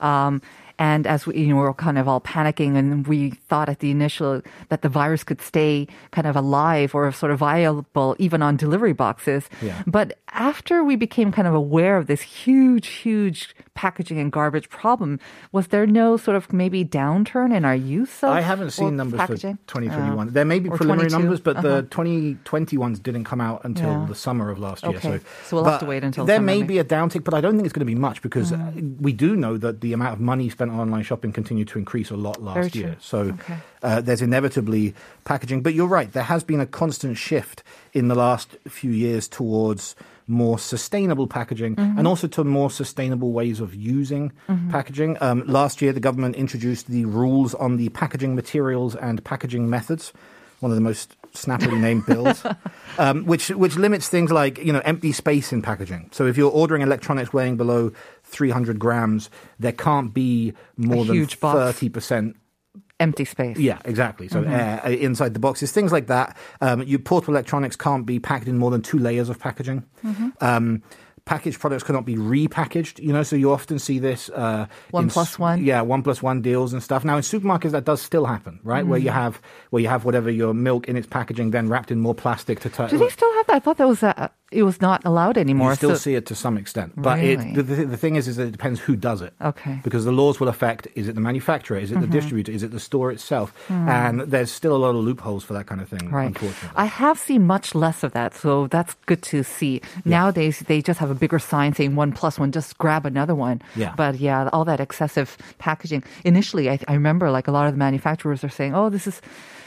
Um, 0.00 0.42
and 0.78 1.06
as 1.06 1.26
we, 1.26 1.36
you 1.38 1.48
know, 1.48 1.56
we 1.56 1.62
were 1.62 1.74
kind 1.74 1.98
of 1.98 2.08
all 2.08 2.20
panicking, 2.20 2.76
and 2.76 3.06
we 3.06 3.30
thought 3.48 3.68
at 3.68 3.78
the 3.80 3.90
initial 3.90 4.42
that 4.68 4.82
the 4.82 4.88
virus 4.88 5.22
could 5.24 5.40
stay 5.40 5.86
kind 6.10 6.26
of 6.26 6.36
alive 6.36 6.94
or 6.94 7.10
sort 7.12 7.32
of 7.32 7.38
viable 7.38 8.16
even 8.18 8.42
on 8.42 8.56
delivery 8.56 8.92
boxes. 8.92 9.48
Yeah. 9.62 9.82
But 9.86 10.18
after 10.32 10.82
we 10.82 10.96
became 10.96 11.30
kind 11.32 11.46
of 11.46 11.54
aware 11.54 11.96
of 11.96 12.06
this 12.06 12.22
huge, 12.22 12.88
huge 12.88 13.54
packaging 13.74 14.18
and 14.18 14.30
garbage 14.32 14.68
problem, 14.68 15.20
was 15.52 15.68
there 15.68 15.86
no 15.86 16.16
sort 16.16 16.36
of 16.36 16.52
maybe 16.52 16.84
downturn 16.84 17.54
in 17.54 17.64
our 17.64 17.74
use 17.74 18.22
of 18.22 18.30
I 18.30 18.40
haven't 18.40 18.70
seen 18.70 18.96
numbers 18.96 19.18
packaging? 19.18 19.58
for 19.66 19.80
2021. 19.80 20.28
Uh, 20.28 20.30
there 20.30 20.44
may 20.44 20.58
be 20.58 20.68
preliminary 20.70 21.08
22? 21.10 21.18
numbers, 21.22 21.40
but 21.40 21.56
Uh-huh. 21.56 21.68
the 21.68 21.82
2020 21.82 22.76
ones 22.78 22.98
didn't 22.98 23.24
come 23.24 23.40
out 23.40 23.62
until 23.64 23.90
Yeah. 23.90 24.06
the 24.08 24.14
summer 24.14 24.50
of 24.50 24.58
last 24.58 24.82
year. 24.84 24.96
Okay. 24.96 25.18
So, 25.18 25.24
So 25.44 25.56
we'll 25.56 25.64
have 25.66 25.80
to 25.80 25.86
wait 25.86 26.02
until 26.04 26.24
there 26.24 26.36
summer, 26.36 26.46
may 26.46 26.58
maybe. 26.60 26.74
be 26.74 26.78
a 26.78 26.84
downtick, 26.84 27.24
but 27.24 27.34
I 27.34 27.40
don't 27.40 27.54
think 27.54 27.64
it's 27.66 27.72
going 27.72 27.86
to 27.86 27.92
be 27.92 27.94
much 27.98 28.22
because 28.22 28.52
uh, 28.52 28.58
we 29.00 29.12
do 29.12 29.36
know 29.36 29.56
that 29.58 29.80
the 29.80 29.92
amount 29.92 30.14
of 30.14 30.20
money 30.20 30.48
spent 30.48 30.63
on 30.70 30.80
online 30.80 31.02
shopping 31.04 31.32
continued 31.32 31.68
to 31.68 31.78
increase 31.78 32.10
a 32.10 32.16
lot 32.16 32.42
last 32.42 32.74
year. 32.74 32.96
So 33.00 33.18
Okay. 33.18 33.56
uh, 33.82 34.00
there's 34.00 34.22
inevitably 34.22 34.94
packaging. 35.24 35.62
But 35.62 35.74
you're 35.74 35.86
right, 35.86 36.12
there 36.12 36.22
has 36.24 36.44
been 36.44 36.60
a 36.60 36.66
constant 36.66 37.16
shift 37.18 37.62
in 37.92 38.08
the 38.08 38.14
last 38.14 38.56
few 38.68 38.90
years 38.90 39.28
towards 39.28 39.94
more 40.26 40.58
sustainable 40.58 41.26
packaging 41.26 41.76
Mm-hmm. 41.76 41.98
and 41.98 42.06
also 42.08 42.26
to 42.28 42.44
more 42.44 42.70
sustainable 42.70 43.32
ways 43.32 43.60
of 43.60 43.74
using 43.74 44.32
packaging. 44.70 45.18
Um, 45.20 45.44
last 45.46 45.82
year, 45.82 45.92
the 45.92 46.00
government 46.00 46.36
introduced 46.36 46.86
the 46.88 47.04
rules 47.04 47.54
on 47.54 47.76
the 47.76 47.88
packaging 47.90 48.34
materials 48.34 48.96
and 48.96 49.22
packaging 49.24 49.68
methods. 49.68 50.12
One 50.60 50.70
of 50.70 50.76
the 50.76 50.80
most 50.82 51.14
snappily 51.34 51.78
named 51.78 52.06
bills, 52.12 52.42
um, 52.96 53.26
which 53.26 53.50
which 53.50 53.76
limits 53.76 54.08
things 54.08 54.30
like 54.32 54.56
you 54.64 54.72
know 54.72 54.80
empty 54.84 55.12
space 55.12 55.52
in 55.52 55.60
packaging. 55.60 56.08
So 56.12 56.26
if 56.26 56.38
you're 56.38 56.50
ordering 56.50 56.80
electronics 56.80 57.34
weighing 57.34 57.56
below 57.58 57.92
300 58.24 58.78
grams, 58.78 59.30
there 59.58 59.72
can't 59.72 60.12
be 60.12 60.52
more 60.76 61.04
than 61.04 61.14
huge 61.16 61.36
30 61.36 61.88
percent 61.88 62.36
empty 63.00 63.24
space. 63.24 63.58
yeah, 63.58 63.78
exactly. 63.84 64.28
So 64.28 64.40
Mm-hmm. 64.42 64.52
air 64.52 64.80
uh, 64.84 64.90
inside 64.90 65.34
the 65.34 65.40
boxes, 65.40 65.72
things 65.72 65.92
like 65.92 66.06
that. 66.06 66.36
Um, 66.60 66.82
your 66.82 66.98
portable 67.00 67.34
electronics 67.34 67.76
can't 67.76 68.06
be 68.06 68.18
packed 68.20 68.46
in 68.48 68.56
more 68.58 68.70
than 68.70 68.82
two 68.82 68.98
layers 68.98 69.28
of 69.28 69.38
packaging. 69.38 69.84
Mm-hmm. 70.04 70.28
Um, 70.40 70.82
packaged 71.24 71.58
products 71.58 71.82
cannot 71.82 72.04
be 72.04 72.16
repackaged. 72.16 73.00
You 73.02 73.12
know, 73.12 73.22
so 73.22 73.34
you 73.34 73.50
often 73.50 73.78
see 73.78 73.98
this 73.98 74.28
uh, 74.30 74.66
One 74.90 75.04
in 75.04 75.10
one. 75.10 75.64
Yeah, 75.64 75.80
one 75.80 76.02
plus 76.02 76.22
one 76.22 76.40
deals 76.42 76.72
and 76.72 76.82
stuff. 76.82 77.04
Now 77.04 77.16
in 77.16 77.22
supermarkets, 77.22 77.72
that 77.72 77.84
does 77.84 78.00
still 78.00 78.26
happen, 78.26 78.60
right? 78.62 78.86
Where 78.86 78.98
you 78.98 79.08
Mm-hmm. 79.10 79.18
have 79.18 79.40
where 79.70 79.82
you 79.82 79.88
have 79.88 80.04
whatever 80.04 80.30
your 80.30 80.54
milk 80.54 80.86
in 80.88 80.96
its 80.96 81.06
packaging, 81.06 81.50
then 81.50 81.68
wrapped 81.68 81.90
in 81.90 81.98
more 82.00 82.14
plastic 82.14 82.60
to. 82.60 82.68
T- 82.70 82.86
Do 82.88 82.98
they 82.98 83.08
still 83.08 83.32
have 83.34 83.46
that? 83.48 83.56
I 83.56 83.58
thought 83.58 83.78
that 83.78 83.88
was 83.88 84.02
uh, 84.02 84.28
it 84.54 84.62
was 84.62 84.80
not 84.80 85.04
allowed 85.04 85.36
anymore. 85.36 85.70
you 85.70 85.76
still 85.76 85.90
so- 85.90 85.96
see 85.96 86.14
it 86.14 86.26
to 86.26 86.34
some 86.34 86.56
extent, 86.56 86.92
but 86.96 87.18
Really? 87.18 87.50
it, 87.50 87.54
the, 87.54 87.62
the, 87.62 87.84
the 87.94 87.96
thing 87.96 88.16
is, 88.16 88.28
is 88.28 88.36
that 88.36 88.46
it 88.48 88.52
depends 88.52 88.80
who 88.80 88.94
does 88.96 89.20
it. 89.20 89.32
Okay. 89.40 89.72
Mm-hmm. 89.72 89.80
Because 89.86 90.04
the 90.04 90.12
laws 90.12 90.40
will 90.40 90.48
affect: 90.48 90.86
is 90.94 91.08
it 91.08 91.14
the 91.14 91.20
manufacturer, 91.20 91.76
is 91.78 91.90
it 91.92 92.00
the 92.00 92.06
distributor, 92.06 92.52
is 92.52 92.62
it 92.62 92.70
the 92.70 92.80
store 92.80 93.10
itself? 93.10 93.52
And 93.70 94.20
there's 94.22 94.50
still 94.50 94.74
a 94.76 94.80
lot 94.84 94.90
of 94.90 95.02
loopholes 95.08 95.42
for 95.44 95.52
that 95.54 95.66
kind 95.66 95.80
of 95.80 95.88
thing. 95.88 96.00
Mm. 96.08 96.12
Right. 96.12 96.26
Unfortunately. 96.26 96.70
I 96.76 96.86
have 96.86 97.18
seen 97.18 97.46
much 97.46 97.74
less 97.74 98.02
of 98.02 98.12
that, 98.12 98.34
so 98.34 98.66
that's 98.68 98.94
good 99.06 99.22
to 99.34 99.42
see. 99.42 99.80
Nowadays, 100.04 100.60
they 100.66 100.80
just 100.80 100.98
have 101.00 101.10
a 101.10 101.14
bigger 101.14 101.38
sign 101.38 101.74
saying 101.74 101.96
one 101.96 102.12
plus 102.12 102.38
one, 102.38 102.52
just 102.52 102.78
grab 102.78 103.04
another 103.06 103.34
one. 103.34 103.60
Yeah. 103.76 103.94
But 103.96 104.16
yeah, 104.18 104.48
all 104.52 104.64
that 104.64 104.80
excessive 104.80 105.36
packaging. 105.58 106.04
Initially, 106.24 106.70
I, 106.70 106.78
I 106.88 106.94
remember 106.94 107.30
like 107.30 107.48
a 107.48 107.52
lot 107.52 107.66
of 107.66 107.72
the 107.74 107.78
manufacturers 107.78 108.44
are 108.44 108.48
saying, 108.48 108.74
oh, 108.74 108.88
this 108.90 109.06
is 109.06 109.20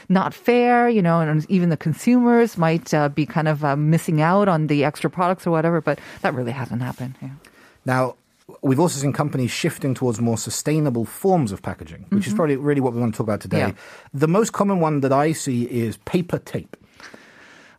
not 0.08 0.32
fair, 0.34 0.88
you 0.88 1.02
know, 1.02 1.20
and 1.20 1.44
even 1.50 1.68
the 1.68 1.76
consumers 1.76 2.56
might 2.56 2.92
uh, 2.94 3.08
be 3.08 3.26
kind 3.26 3.48
of 3.48 3.64
uh, 3.64 3.76
missing 3.76 4.20
out 4.22 4.48
on 4.48 4.66
the 4.68 4.84
extra 4.84 5.10
products 5.10 5.46
or 5.46 5.50
whatever, 5.50 5.80
but 5.80 5.98
that 6.22 6.34
really 6.34 6.52
hasn't 6.52 6.80
happened. 6.82 7.14
Yeah. 7.20 7.30
Now, 7.84 8.14
we've 8.62 8.80
also 8.80 8.98
seen 8.98 9.12
companies 9.12 9.50
shifting 9.50 9.94
towards 9.94 10.20
more 10.20 10.38
sustainable 10.38 11.04
forms 11.04 11.52
of 11.52 11.60
packaging, 11.62 12.06
which 12.08 12.22
Mm-hmm. 12.22 12.30
is 12.30 12.34
probably 12.34 12.56
really 12.56 12.80
what 12.80 12.94
we 12.94 13.00
want 13.00 13.12
to 13.14 13.18
talk 13.18 13.26
about 13.26 13.40
today. 13.40 13.58
Yeah. 13.58 13.72
The 14.14 14.28
most 14.28 14.52
common 14.52 14.80
one 14.80 15.00
that 15.00 15.12
I 15.12 15.32
see 15.32 15.64
is 15.64 15.98
paper 15.98 16.38
tape. 16.38 16.76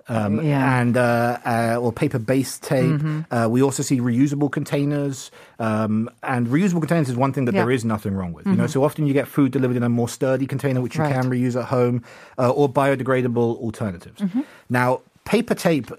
Um, 0.10 0.44
Yeah. 0.44 0.60
Mm-hmm. 0.60 0.80
And 0.80 0.98
uh, 0.98 1.38
uh, 1.46 1.78
or 1.82 1.92
paper-based 1.94 2.64
tape. 2.64 3.00
Uh, 3.32 3.48
we 3.50 3.62
also 3.62 3.84
see 3.84 4.00
reusable 4.00 4.52
containers, 4.52 5.32
um, 5.60 6.10
and 6.24 6.48
reusable 6.48 6.82
containers 6.82 7.10
is 7.10 7.16
one 7.16 7.32
thing 7.34 7.46
that 7.46 7.54
Yeah. 7.54 7.62
Mm-hmm. 7.62 7.68
there 7.68 7.76
is 7.76 7.86
nothing 7.86 8.14
wrong 8.16 8.34
with. 8.34 8.46
You 8.48 8.56
know, 8.56 8.68
so 8.68 8.84
often 8.84 9.06
you 9.08 9.14
get 9.14 9.28
food 9.28 9.52
delivered 9.52 9.78
in 9.78 9.84
a 9.84 9.90
more 9.90 10.10
sturdy 10.10 10.48
container, 10.48 10.82
which 10.82 10.96
you 10.98 11.04
Right. 11.04 11.14
can 11.14 11.30
reuse 11.30 11.56
at 11.60 11.66
home, 11.66 12.04
uh, 12.38 12.50
or 12.50 12.68
biodegradable 12.68 13.58
alternatives. 13.62 14.20
Mm-hmm. 14.22 14.42
Now, 14.70 15.02
paper 15.26 15.54
tape 15.56 15.92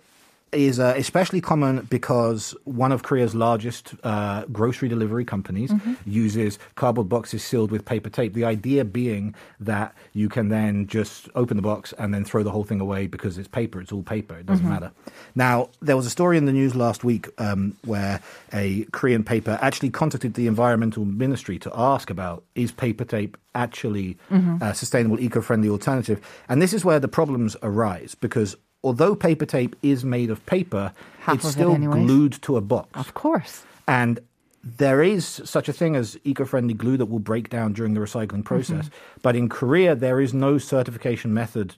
is 0.52 0.80
uh, 0.80 0.94
especially 0.96 1.40
common 1.40 1.86
because 1.90 2.54
one 2.64 2.90
of 2.92 3.02
Korea's 3.02 3.34
largest 3.34 3.94
uh, 4.02 4.44
grocery 4.52 4.88
delivery 4.88 5.24
companies 5.24 5.70
Mm-hmm. 5.70 5.94
uses 6.10 6.58
cardboard 6.74 7.08
boxes 7.08 7.44
sealed 7.44 7.70
with 7.70 7.84
paper 7.84 8.10
tape. 8.10 8.34
The 8.34 8.44
idea 8.44 8.84
being 8.84 9.34
that 9.60 9.94
you 10.14 10.28
can 10.28 10.48
then 10.48 10.86
just 10.88 11.28
open 11.34 11.56
the 11.56 11.62
box 11.62 11.92
and 11.98 12.12
then 12.12 12.24
throw 12.24 12.42
the 12.42 12.50
whole 12.50 12.64
thing 12.64 12.80
away 12.80 13.06
because 13.06 13.38
it's 13.38 13.46
paper. 13.48 13.80
It's 13.80 13.92
all 13.92 14.02
paper. 14.02 14.34
It 14.38 14.46
doesn't 14.46 14.64
Mm-hmm. 14.64 14.72
matter. 14.74 14.90
Now, 15.34 15.68
there 15.80 15.96
was 15.96 16.06
a 16.06 16.10
story 16.10 16.36
in 16.38 16.46
the 16.46 16.52
news 16.52 16.74
last 16.74 17.04
week 17.04 17.28
um, 17.38 17.76
where 17.84 18.20
a 18.52 18.84
Korean 18.92 19.22
paper 19.22 19.58
actually 19.62 19.90
contacted 19.90 20.34
the 20.34 20.46
environmental 20.48 21.04
ministry 21.04 21.58
to 21.60 21.70
ask 21.74 22.10
about 22.10 22.42
is 22.54 22.72
paper 22.72 23.04
tape 23.04 23.36
actually 23.54 24.16
Mm-hmm. 24.30 24.62
a 24.62 24.74
sustainable, 24.74 25.20
eco-friendly 25.20 25.68
alternative? 25.68 26.20
And 26.48 26.60
this 26.60 26.72
is 26.72 26.84
where 26.84 26.98
the 26.98 27.08
problems 27.08 27.56
arise 27.62 28.14
because 28.14 28.56
although 28.82 29.14
paper 29.14 29.46
tape 29.46 29.76
is 29.82 30.04
made 30.04 30.30
of 30.30 30.44
paper, 30.46 30.92
Half 31.20 31.36
it's 31.36 31.44
of 31.44 31.52
still 31.52 31.74
anyways. 31.74 32.04
glued 32.04 32.32
to 32.42 32.56
a 32.56 32.60
box. 32.60 32.88
Of 32.94 33.14
course. 33.14 33.64
And 33.86 34.20
there 34.62 35.02
is 35.02 35.24
such 35.44 35.68
a 35.68 35.72
thing 35.72 35.96
as 35.96 36.18
eco-friendly 36.24 36.74
glue 36.74 36.96
that 36.96 37.06
will 37.06 37.18
break 37.18 37.48
down 37.48 37.72
during 37.72 37.94
the 37.94 38.00
recycling 38.00 38.26
mm-hmm. 38.26 38.42
process. 38.42 38.90
But 39.22 39.36
in 39.36 39.48
Korea, 39.48 39.94
there 39.94 40.20
is 40.20 40.34
no 40.34 40.58
certification 40.58 41.32
method 41.32 41.76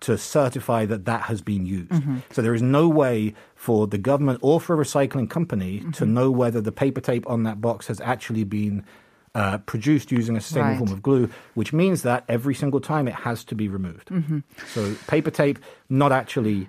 to 0.00 0.18
certify 0.18 0.84
that 0.86 1.04
that 1.06 1.22
has 1.22 1.40
been 1.40 1.66
used. 1.66 1.90
Mm-hmm. 1.90 2.18
So 2.30 2.42
there 2.42 2.54
is 2.54 2.62
no 2.62 2.88
way 2.88 3.34
for 3.54 3.86
the 3.86 3.98
government 3.98 4.38
or 4.42 4.60
for 4.60 4.80
a 4.80 4.84
recycling 4.84 5.28
company 5.28 5.80
to 5.80 5.86
mm-hmm. 5.86 6.14
know 6.14 6.30
whether 6.30 6.60
the 6.60 6.72
paper 6.72 7.00
tape 7.00 7.28
on 7.28 7.44
that 7.44 7.60
box 7.60 7.86
has 7.86 8.00
actually 8.00 8.44
been 8.44 8.84
uh, 9.36 9.58
produced 9.72 10.08
using 10.10 10.34
a 10.36 10.40
sustainable 10.40 10.70
Right. 10.70 10.78
form 10.82 10.92
of 10.92 11.02
glue, 11.02 11.24
which 11.54 11.72
means 11.72 11.98
that 12.08 12.24
every 12.36 12.54
single 12.62 12.80
time 12.80 13.06
it 13.12 13.14
has 13.28 13.44
to 13.44 13.54
be 13.54 13.66
removed. 13.68 14.08
So 14.74 14.80
paper 15.06 15.30
tape, 15.30 15.58
not 15.90 16.10
actually 16.20 16.68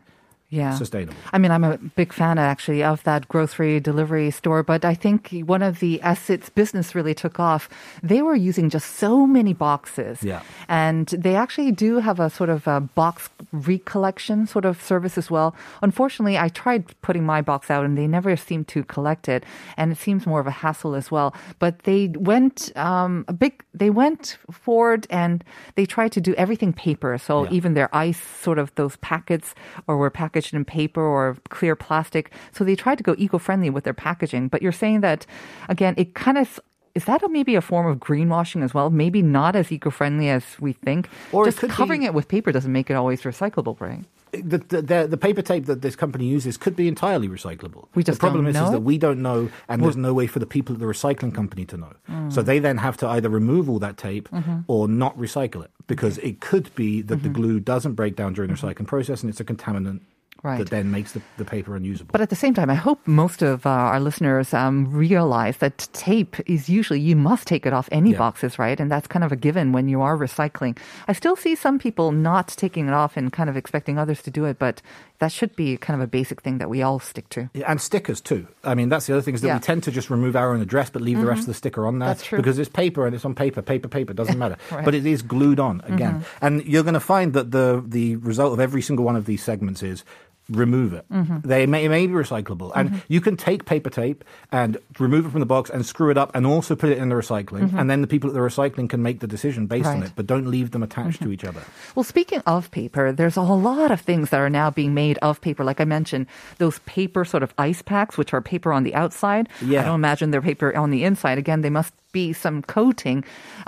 Yeah. 0.50 0.76
sustainable. 0.76 1.18
I 1.34 1.38
mean, 1.40 1.52
I'm 1.52 1.66
a 1.66 1.78
big 1.78 2.14
fan 2.14 2.38
actually 2.38 2.82
of 2.82 3.04
that 3.04 3.28
grocery 3.28 3.82
delivery 3.82 4.32
store, 4.32 4.64
but 4.64 4.86
I 4.86 4.94
think 4.94 5.30
one 5.46 5.62
of 5.62 5.80
the 5.82 6.00
as 6.02 6.30
its 6.30 6.50
business 6.50 6.96
really 6.96 7.14
took 7.14 7.38
off, 7.38 7.68
they 8.02 8.22
were 8.22 8.34
using 8.36 8.70
just 8.70 8.96
so 8.96 9.28
many 9.28 9.52
boxes. 9.54 10.24
Yeah. 10.24 10.42
And 10.70 11.08
they 11.08 11.36
actually 11.36 11.72
do 11.74 12.00
have 12.00 12.22
a 12.22 12.30
sort 12.30 12.50
of 12.50 12.66
a 12.66 12.80
box 12.80 13.30
recollection 13.52 14.48
sort 14.48 14.64
of 14.64 14.82
service 14.82 15.18
as 15.18 15.30
well. 15.30 15.54
Unfortunately, 15.82 16.38
I 16.38 16.48
tried 16.48 16.84
putting 17.02 17.26
my 17.26 17.42
box 17.42 17.70
out 17.70 17.84
and 17.84 17.98
they 17.98 18.08
never 18.08 18.38
seemed 18.38 18.68
to 18.70 18.84
collect 18.86 19.28
it. 19.28 19.44
And 19.76 19.92
it 19.92 19.98
seems 19.98 20.26
more 20.26 20.40
of 20.40 20.48
a 20.48 20.52
hassle 20.64 20.96
as 20.96 21.12
well. 21.12 21.34
But 21.60 21.80
they 21.84 22.08
went 22.16 22.72
um, 22.78 23.26
a 23.28 23.34
big, 23.34 23.64
they 23.74 23.90
went 23.90 24.38
forward 24.50 25.08
and 25.10 25.44
they 25.76 25.86
tried 25.86 26.14
to 26.14 26.22
do 26.22 26.34
everything 26.36 26.72
paper. 26.72 27.18
So 27.18 27.44
Yeah. 27.44 27.52
even 27.52 27.74
their 27.74 27.94
ice 27.94 28.22
sort 28.22 28.60
of 28.60 28.74
those 28.76 28.96
packets 28.98 29.54
or 29.88 29.98
were 29.98 30.10
packaged 30.10 30.37
packaged 30.38 30.54
in 30.54 30.66
paper 30.66 31.02
or 31.02 31.38
clear 31.50 31.76
plastic. 31.76 32.32
So 32.52 32.64
they 32.64 32.76
tried 32.76 32.98
to 33.00 33.04
go 33.04 33.16
eco-friendly 33.18 33.70
with 33.72 33.84
their 33.84 33.94
packaging. 33.94 34.50
But 34.50 34.62
you're 34.62 34.72
saying 34.72 35.02
that, 35.02 35.26
again, 35.70 35.94
it 35.98 36.14
kind 36.14 36.38
of 36.38 36.60
is 36.96 37.06
that 37.06 37.22
a, 37.22 37.30
maybe 37.30 37.54
a 37.56 37.62
form 37.62 37.86
of 37.86 38.00
greenwashing 38.00 38.64
as 38.64 38.74
well? 38.74 38.90
Maybe 38.90 39.22
not 39.22 39.56
as 39.56 39.72
eco-friendly 39.72 40.30
as 40.30 40.44
we 40.60 40.74
think. 40.74 41.10
Or 41.32 41.44
it 41.44 41.50
Just 41.50 41.60
could 41.60 41.70
covering 41.70 42.02
be- 42.02 42.08
it 42.08 42.14
with 42.16 42.28
paper 42.28 42.52
doesn't 42.52 42.72
make 42.72 42.90
it 42.90 42.96
always 42.96 43.22
recyclable, 43.22 43.80
right? 43.80 44.04
the, 44.34 44.58
the, 44.58 44.82
the, 44.82 45.08
the 45.08 45.18
paper 45.18 45.42
tape 45.42 45.68
that 45.68 45.82
this 45.82 45.96
company 45.96 46.26
uses 46.26 46.58
could 46.58 46.76
be 46.76 46.88
entirely 46.88 47.30
recyclable. 47.30 47.88
We 47.96 48.04
just 48.04 48.20
the 48.20 48.28
problem 48.28 48.46
is, 48.48 48.58
is 48.58 48.72
that 48.72 48.82
we 48.82 48.98
don't 48.98 49.22
know, 49.22 49.50
and 49.70 49.82
there's 49.84 49.96
no 49.96 50.14
way 50.14 50.28
for 50.28 50.40
the 50.40 50.46
people 50.46 50.74
at 50.76 50.80
the 50.80 50.86
recycling 50.86 51.34
company 51.34 51.66
to 51.66 51.78
know. 51.78 51.94
Mm. 52.10 52.34
So 52.34 52.42
they 52.42 52.60
then 52.60 52.78
have 52.78 52.98
to 52.98 53.08
either 53.08 53.30
remove 53.30 53.70
all 53.70 53.80
that 53.80 53.98
tape 53.98 54.28
Mm-hmm. 54.30 54.60
or 54.68 54.88
not 54.88 55.18
recycle 55.18 55.64
it 55.64 55.72
because 55.88 56.18
it 56.20 56.42
could 56.42 56.74
be 56.76 57.02
that 57.04 57.24
the 57.24 57.30
glue 57.30 57.60
doesn't 57.60 57.94
break 57.94 58.16
down 58.16 58.34
during 58.34 58.50
the 58.52 58.58
Mm-hmm. 58.58 58.68
recycling 58.84 58.88
process 58.88 59.22
and 59.22 59.30
it's 59.30 59.40
a 59.40 59.46
contaminant 59.46 60.02
Right. 60.44 60.60
that 60.60 60.70
then 60.70 60.92
makes 60.92 61.12
the, 61.14 61.22
the 61.38 61.44
paper 61.46 61.76
unusable. 61.76 62.12
But 62.12 62.22
at 62.22 62.30
the 62.30 62.36
same 62.36 62.54
time, 62.54 62.70
I 62.70 62.76
hope 62.76 63.00
most 63.08 63.42
of 63.42 63.66
uh, 63.66 63.70
our 63.70 64.00
listeners 64.00 64.54
um, 64.54 64.90
realize 64.92 65.58
that 65.58 65.88
tape 65.94 66.36
is 66.46 66.70
usually 66.70 67.00
you 67.00 67.16
must 67.16 67.48
take 67.48 67.66
it 67.66 67.74
off 67.74 67.90
any 67.92 68.12
Yeah. 68.12 68.20
boxes, 68.20 68.58
right? 68.60 68.80
And 68.80 68.90
that's 68.90 69.08
kind 69.08 69.24
of 69.26 69.32
a 69.32 69.36
given 69.36 69.72
when 69.74 69.88
you 69.90 70.02
are 70.02 70.16
recycling. 70.18 70.78
I 71.08 71.14
still 71.14 71.36
see 71.36 71.56
some 71.56 71.80
people 71.80 72.12
not 72.12 72.48
taking 72.50 72.88
it 72.88 72.94
off 72.94 73.18
and 73.18 73.34
kind 73.34 73.50
of 73.50 73.58
expecting 73.58 73.98
others 73.98 74.22
to 74.24 74.32
do 74.32 74.46
it, 74.46 74.58
but 74.60 74.82
that 75.20 75.32
should 75.32 75.56
be 75.56 75.78
kind 75.78 76.00
of 76.00 76.06
a 76.06 76.10
basic 76.10 76.42
thing 76.42 76.60
that 76.60 76.70
we 76.70 76.82
all 76.82 77.00
stick 77.00 77.28
to. 77.30 77.50
Yeah, 77.54 77.70
and 77.70 77.82
stickers 77.82 78.22
too. 78.22 78.48
I 78.64 78.76
mean, 78.76 78.90
that's 78.90 79.08
the 79.08 79.14
other 79.14 79.22
thing 79.22 79.34
is 79.36 79.42
that 79.42 79.48
Yeah. 79.48 79.56
we 79.56 79.62
tend 79.62 79.84
to 79.84 79.92
just 79.92 80.10
remove 80.10 80.36
our 80.36 80.54
own 80.54 80.62
address, 80.62 80.90
but 80.90 81.02
leave 81.02 81.20
the 81.20 81.26
rest 81.26 81.42
mm-hmm. 81.42 81.44
of 81.44 81.48
the 81.48 81.54
sticker 81.56 81.88
on 81.88 82.00
there. 82.00 82.10
That's 82.10 82.24
true. 82.24 82.38
Because 82.38 82.60
it's 82.60 82.70
paper 82.70 83.06
and 83.06 83.16
it's 83.16 83.26
on 83.26 83.34
paper, 83.34 83.62
paper, 83.62 83.88
paper. 83.88 84.14
Doesn't 84.14 84.38
matter. 84.44 84.58
Right. 84.72 84.86
But 84.86 84.94
it 84.96 85.06
is 85.06 85.22
glued 85.22 85.60
on 85.60 85.82
again, 85.86 86.22
mm-hmm. 86.22 86.46
and 86.46 86.66
you're 86.66 86.84
going 86.84 86.94
to 86.94 87.00
find 87.00 87.34
that 87.34 87.52
the 87.52 87.84
the 87.86 88.18
result 88.18 88.54
of 88.54 88.60
every 88.60 88.82
single 88.82 89.06
one 89.06 89.16
of 89.16 89.26
these 89.26 89.44
segments 89.44 89.82
is 89.82 90.04
remove 90.50 90.94
it. 90.94 91.06
Mm-hmm. 91.12 91.48
They 91.48 91.66
may, 91.66 91.86
it 91.86 91.90
may 91.90 92.08
be 92.08 92.14
recyclable, 92.14 92.72
and 92.76 92.90
mm-hmm. 92.90 93.00
you 93.08 93.22
can 93.22 93.38
take 93.38 93.66
paper 93.66 93.90
tape 93.90 94.24
and 94.52 94.78
remove 95.00 95.26
it 95.26 95.30
from 95.30 95.40
the 95.40 95.46
box 95.46 95.70
and 95.70 95.86
screw 95.86 96.10
it 96.10 96.18
up, 96.18 96.36
and 96.36 96.46
also 96.46 96.76
put 96.76 96.90
it 96.90 96.98
in 96.98 97.10
the 97.10 97.16
recycling, 97.16 97.68
mm-hmm. 97.68 97.80
and 97.80 97.90
then 97.90 98.02
the 98.02 98.08
people 98.08 98.30
at 98.30 98.34
the 98.34 98.40
recycling 98.40 98.90
can 98.90 99.02
make 99.02 99.20
the 99.20 99.28
decision 99.28 99.68
based 99.68 99.88
on 99.88 100.04
it, 100.04 100.12
but 100.16 100.28
don't 100.28 100.48
leave 100.48 100.72
them 100.72 100.84
attached 100.84 101.22
to 101.22 101.32
each 101.32 101.44
other. 101.44 101.62
Well, 101.96 102.04
speaking 102.04 102.42
of 102.46 102.72
paper, 102.72 103.12
there's 103.12 103.38
a 103.38 103.42
lot 103.42 103.92
of 103.92 104.02
things 104.02 104.30
that 104.30 104.40
are 104.40 104.50
now 104.50 104.70
being 104.72 104.94
made 104.94 105.18
of 105.20 105.42
paper. 105.42 105.64
Like 105.64 105.82
I 105.82 105.86
mentioned, 105.86 106.28
those 106.58 106.80
paper 106.80 107.26
sort 107.26 107.44
of 107.44 107.54
ice 107.58 107.82
packs, 107.82 108.18
which 108.18 108.34
are 108.34 108.42
paper 108.42 108.72
on 108.72 108.84
the 108.84 108.96
outside. 108.96 109.50
Yeah. 109.62 109.82
I 109.82 109.86
don't 109.86 109.96
imagine 109.96 110.32
they're 110.32 110.42
paper 110.42 110.76
on 110.76 110.92
the 110.92 111.04
inside. 111.04 111.38
Again, 111.38 111.62
they 111.62 111.70
must 111.70 111.94
be 112.18 112.34
some 112.34 112.58
coating. 112.64 113.24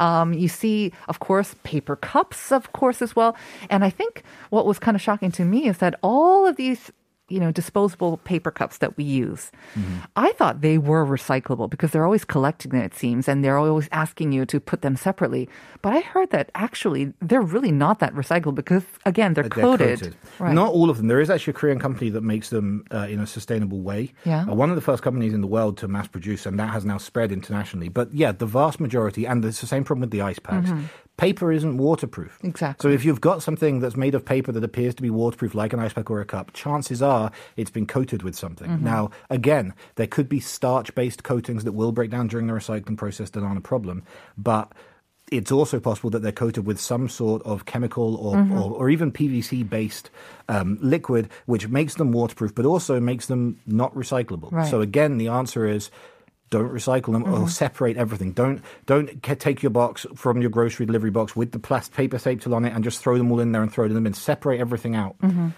Um, 0.05 0.27
you 0.33 0.49
see, 0.61 0.91
of 1.11 1.15
course, 1.27 1.49
paper 1.71 1.95
cups, 1.95 2.51
of 2.51 2.63
course, 2.79 2.99
as 3.07 3.11
well. 3.19 3.31
And 3.69 3.81
I 3.89 3.91
think 3.99 4.23
what 4.49 4.65
was 4.65 4.79
kind 4.85 4.95
of 4.97 5.01
shocking 5.07 5.31
to 5.39 5.43
me 5.53 5.59
is 5.71 5.77
that 5.83 5.93
all 6.01 6.47
of 6.49 6.55
these 6.55 6.91
you 7.29 7.39
know, 7.39 7.51
disposable 7.51 8.17
paper 8.17 8.51
cups 8.51 8.79
that 8.79 8.97
we 8.97 9.03
use. 9.03 9.51
I 10.15 10.31
thought 10.33 10.61
they 10.61 10.77
were 10.77 11.05
recyclable 11.05 11.69
because 11.69 11.91
they're 11.91 12.05
always 12.05 12.25
collecting 12.25 12.71
them, 12.71 12.81
it 12.81 12.95
seems, 12.95 13.27
and 13.27 13.43
they're 13.43 13.57
always 13.57 13.87
asking 13.91 14.31
you 14.31 14.45
to 14.47 14.59
put 14.59 14.81
them 14.81 14.95
separately. 14.95 15.47
But 15.81 15.93
I 15.93 15.99
heard 15.99 16.31
that 16.31 16.51
actually 16.55 17.13
they're 17.21 17.41
really 17.41 17.71
not 17.71 17.99
that 17.99 18.13
recyclable 18.13 18.55
because, 18.55 18.83
again, 19.05 19.33
they're, 19.33 19.43
They're 19.43 19.63
coated. 19.63 20.15
Right. 20.39 20.53
Not 20.53 20.73
all 20.73 20.89
of 20.89 20.97
them. 20.97 21.07
There 21.07 21.21
is 21.21 21.29
actually 21.29 21.51
a 21.51 21.55
Korean 21.55 21.79
company 21.79 22.09
that 22.09 22.21
makes 22.21 22.49
them 22.49 22.85
uh, 22.91 23.07
in 23.09 23.19
a 23.19 23.27
sustainable 23.27 23.81
way. 23.81 24.13
Yeah. 24.25 24.45
Uh, 24.49 24.53
one 24.53 24.69
of 24.69 24.75
the 24.75 24.81
first 24.81 25.03
companies 25.03 25.33
in 25.33 25.41
the 25.41 25.47
world 25.47 25.77
to 25.77 25.87
mass 25.87 26.07
produce, 26.07 26.45
and 26.45 26.59
that 26.59 26.69
has 26.69 26.85
now 26.85 26.97
spread 26.97 27.31
internationally. 27.31 27.89
But 27.89 28.13
yeah, 28.13 28.31
the 28.31 28.45
vast 28.45 28.79
majority, 28.79 29.25
and 29.25 29.43
it's 29.45 29.61
the 29.61 29.67
same 29.67 29.83
problem 29.83 30.01
with 30.01 30.11
the 30.11 30.21
ice 30.21 30.39
packs. 30.39 30.69
Paper 31.19 31.51
isn't 31.51 31.77
waterproof. 31.77 32.39
Exactly. 32.43 32.81
So 32.81 32.93
if 32.93 33.03
you've 33.03 33.19
got 33.19 33.43
something 33.43 33.81
that's 33.81 33.97
made 33.97 34.15
of 34.15 34.23
paper 34.23 34.51
that 34.53 34.63
appears 34.63 34.95
to 34.95 35.01
be 35.01 35.09
waterproof, 35.09 35.53
like 35.53 35.73
an 35.73 35.79
ice 35.79 35.91
pack 35.93 36.09
or 36.09 36.21
a 36.21 36.25
cup, 36.25 36.53
chances 36.53 37.01
are 37.01 37.31
it's 37.57 37.69
been 37.69 37.85
coated 37.85 38.23
with 38.23 38.35
something. 38.35 38.69
Mm-hmm. 38.69 38.85
Now, 38.85 39.11
again, 39.29 39.73
there 39.95 40.07
could 40.07 40.29
be 40.29 40.39
starch-based 40.39 41.23
coatings 41.23 41.65
that 41.65 41.73
will 41.73 41.91
break 41.91 42.09
down 42.09 42.27
during 42.27 42.47
the 42.47 42.53
recycling 42.53 42.97
process 42.97 43.29
that 43.31 43.43
aren't 43.43 43.57
a 43.57 43.61
problem, 43.61 44.03
but 44.37 44.71
it's 45.31 45.51
also 45.51 45.79
possible 45.79 46.09
that 46.09 46.23
they're 46.23 46.31
coated 46.31 46.65
with 46.65 46.79
some 46.79 47.07
sort 47.07 47.43
of 47.43 47.65
chemical 47.65 48.15
or, 48.15 48.35
Mm-hmm. 48.35 48.53
or, 48.53 48.71
or 48.71 48.89
even 48.89 49.11
PVC 49.11 49.67
based 49.69 50.09
um, 50.47 50.77
liquid, 50.81 51.29
which 51.45 51.67
makes 51.67 51.95
them 51.95 52.11
waterproof, 52.11 52.55
but 52.55 52.65
also 52.65 52.99
makes 52.99 53.27
them 53.27 53.59
not 53.67 53.93
recyclable. 53.93 54.51
Right. 54.51 54.67
So 54.69 54.81
again, 54.81 55.17
the 55.17 55.27
answer 55.27 55.67
is 55.67 55.91
don't 56.49 56.71
recycle 56.71 57.13
them 57.13 57.23
or 57.31 57.47
separate 57.47 57.97
everything. 57.97 58.31
Don't 58.31 58.61
don't 58.85 59.21
take 59.21 59.61
your 59.61 59.69
box 59.69 60.05
from 60.15 60.41
your 60.41 60.49
grocery 60.49 60.85
delivery 60.85 61.11
box 61.11 61.35
with 61.35 61.51
the 61.51 61.59
plastic 61.59 61.95
paper 61.95 62.17
tape 62.17 62.45
on 62.47 62.65
it 62.65 62.73
and 62.73 62.83
just 62.83 63.01
throw 63.01 63.17
them 63.17 63.31
all 63.31 63.39
in 63.39 63.51
there 63.51 63.61
and 63.61 63.71
throw 63.71 63.87
them 63.87 64.05
in. 64.05 64.13
Separate 64.13 64.59
everything 64.59 64.95
out. 64.95 65.15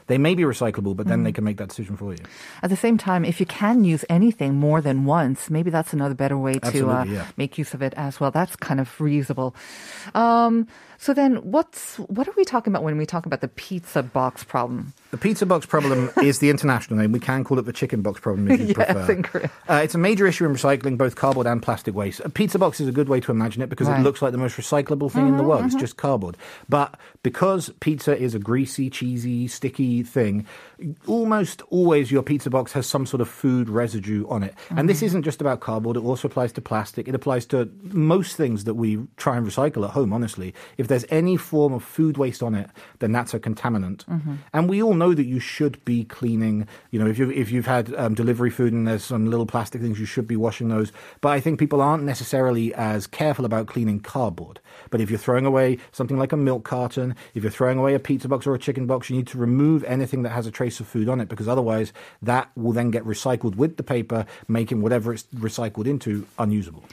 They 0.08 0.17
may 0.17 0.36
be 0.36 0.43
recyclable, 0.43 0.95
but 0.95 1.08
then 1.08 1.23
they 1.23 1.32
can 1.32 1.43
make 1.43 1.58
that 1.58 1.69
decision 1.69 1.95
for 1.95 2.13
you. 2.13 2.19
At 2.63 2.69
the 2.69 2.75
same 2.75 2.97
time, 2.97 3.23
if 3.25 3.39
you 3.39 3.45
can 3.45 3.84
use 3.84 4.04
anything 4.10 4.56
more 4.56 4.82
than 4.82 5.06
once, 5.06 5.49
maybe 5.49 5.69
that's 5.69 5.93
another 5.93 6.15
better 6.15 6.38
way 6.38 6.60
to 6.60 6.89
uh, 6.89 7.04
yeah. 7.06 7.27
make 7.38 7.58
use 7.58 7.73
of 7.73 7.82
it 7.82 7.93
as 7.95 8.19
well. 8.19 8.32
That's 8.32 8.56
kind 8.56 8.80
of 8.80 8.89
reusable. 8.97 9.54
Um, 10.15 10.67
so 11.02 11.14
then, 11.14 11.36
what's 11.38 11.98
what 11.98 12.28
are 12.28 12.34
we 12.38 12.46
talking 12.46 12.72
about 12.72 12.84
when 12.84 12.96
we 12.98 13.06
talk 13.06 13.26
about 13.26 13.42
the 13.42 13.48
pizza 13.50 14.02
box 14.04 14.44
problem? 14.44 14.94
The 15.10 15.18
pizza 15.18 15.46
box 15.46 15.66
problem 15.66 16.10
is 16.24 16.40
the 16.40 16.50
international 16.50 16.98
name. 17.00 17.12
We 17.12 17.20
can 17.20 17.44
call 17.44 17.60
it 17.60 17.64
the 17.64 17.74
chicken 17.74 18.02
box 18.02 18.22
problem 18.22 18.50
if 18.50 18.60
you 18.62 18.68
Yes, 18.68 18.76
prefer. 18.76 19.50
Uh, 19.68 19.82
it's 19.84 19.94
a 19.94 19.98
major 19.98 20.26
issue 20.26 20.46
in 20.46 20.54
recycling 20.54 20.98
both 20.98 21.16
cardboard 21.18 21.48
and 21.48 21.62
plastic 21.62 21.94
waste. 21.96 22.22
A 22.24 22.30
pizza 22.30 22.58
box 22.58 22.80
is 22.80 22.88
a 22.88 22.94
good 22.94 23.10
way 23.10 23.20
to 23.20 23.32
imagine 23.32 23.62
it 23.62 23.68
because 23.68 23.88
Right. 23.88 23.96
Mm-hmm, 23.96 24.02
it 24.02 24.06
looks 24.06 24.22
like 24.22 24.32
the 24.32 24.38
most 24.38 24.56
recyclable 24.56 25.12
thing 25.12 25.28
in 25.28 25.36
the 25.36 25.44
world. 25.44 25.66
It's 25.66 25.76
just 25.76 25.98
cardboard. 25.98 26.38
But 26.70 26.98
because 27.24 27.70
pizza 27.82 28.16
is 28.18 28.36
a 28.36 28.40
greasy, 28.40 28.90
cheesy, 28.90 29.50
sticky 29.50 30.04
thing, 30.04 30.46
almost 31.08 31.62
always 31.70 32.12
your 32.12 32.24
pizza 32.24 32.50
box 32.50 32.72
has 32.74 32.88
some 32.88 33.06
sort 33.06 33.22
of 33.22 33.28
food 33.28 33.70
residue 33.70 34.26
on 34.30 34.44
it. 34.44 34.54
And 34.70 34.78
Mm-hmm. 34.80 34.88
this 34.88 35.02
isn't 35.04 35.24
just 35.24 35.42
about 35.42 35.60
cardboard, 35.60 35.98
it 35.98 36.04
also 36.04 36.28
applies 36.28 36.52
to 36.54 36.62
plastic. 36.62 37.08
It 37.08 37.16
applies 37.16 37.46
to 37.48 37.70
most 37.84 38.38
things 38.38 38.64
that 38.64 38.76
we 38.76 39.00
try 39.18 39.36
and 39.38 39.46
recycle 39.46 39.84
at 39.84 39.92
home, 39.92 40.14
honestly. 40.14 40.54
If 40.78 40.88
there's 40.91 41.06
any 41.10 41.38
form 41.38 41.73
of 41.73 41.84
food 41.84 42.17
waste 42.17 42.43
on 42.43 42.54
it, 42.54 42.69
then 42.99 43.13
that's 43.13 43.34
a 43.34 43.39
contaminant. 43.39 44.04
Mm-hmm. 44.06 44.36
And 44.54 44.69
we 44.69 44.84
all 44.84 44.93
know 44.93 45.13
that 45.13 45.23
you 45.23 45.39
should 45.39 45.84
be 45.86 46.04
cleaning, 46.04 46.67
you 46.91 46.99
know, 46.99 47.08
if 47.08 47.17
you've, 47.17 47.32
if 47.32 47.49
you've 47.49 47.65
had 47.65 47.95
um, 47.95 48.13
delivery 48.13 48.49
food 48.49 48.73
and 48.73 48.86
there's 48.86 49.06
some 49.06 49.25
little 49.25 49.45
plastic 49.45 49.82
things, 49.82 49.99
you 49.99 50.06
should 50.06 50.27
be 50.27 50.36
washing 50.36 50.67
those. 50.67 50.91
But 51.21 51.30
I 51.30 51.39
think 51.39 51.60
people 51.60 51.82
aren't 51.82 52.04
necessarily 52.04 52.73
as 52.73 53.08
careful 53.08 53.45
about 53.45 53.67
cleaning 53.67 54.01
cardboard. 54.01 54.60
But 54.89 54.99
if 54.99 55.10
you're 55.10 55.17
throwing 55.17 55.45
away 55.45 55.77
something 55.93 56.17
like 56.17 56.34
a 56.34 56.38
milk 56.38 56.65
carton, 56.65 57.15
if 57.34 57.43
you're 57.43 57.51
throwing 57.51 57.77
away 57.77 57.93
a 57.93 57.99
pizza 57.99 58.27
box 58.27 58.45
or 58.45 58.54
a 58.54 58.60
chicken 58.60 58.86
box, 58.86 59.10
you 59.10 59.15
need 59.15 59.27
to 59.27 59.38
remove 59.38 59.86
anything 59.86 60.23
that 60.23 60.32
has 60.32 60.45
a 60.45 60.51
trace 60.51 60.82
of 60.82 60.88
food 60.88 61.08
on 61.08 61.21
it 61.21 61.30
because 61.30 61.47
otherwise 61.47 61.93
that 62.21 62.49
will 62.58 62.73
then 62.73 62.91
get 62.91 63.06
recycled 63.06 63.56
with 63.56 63.77
the 63.77 63.84
paper, 63.84 64.25
making 64.49 64.82
whatever 64.82 65.13
it's 65.13 65.23
recycled 65.36 65.88
into 65.88 66.27
unusable. 66.38 66.84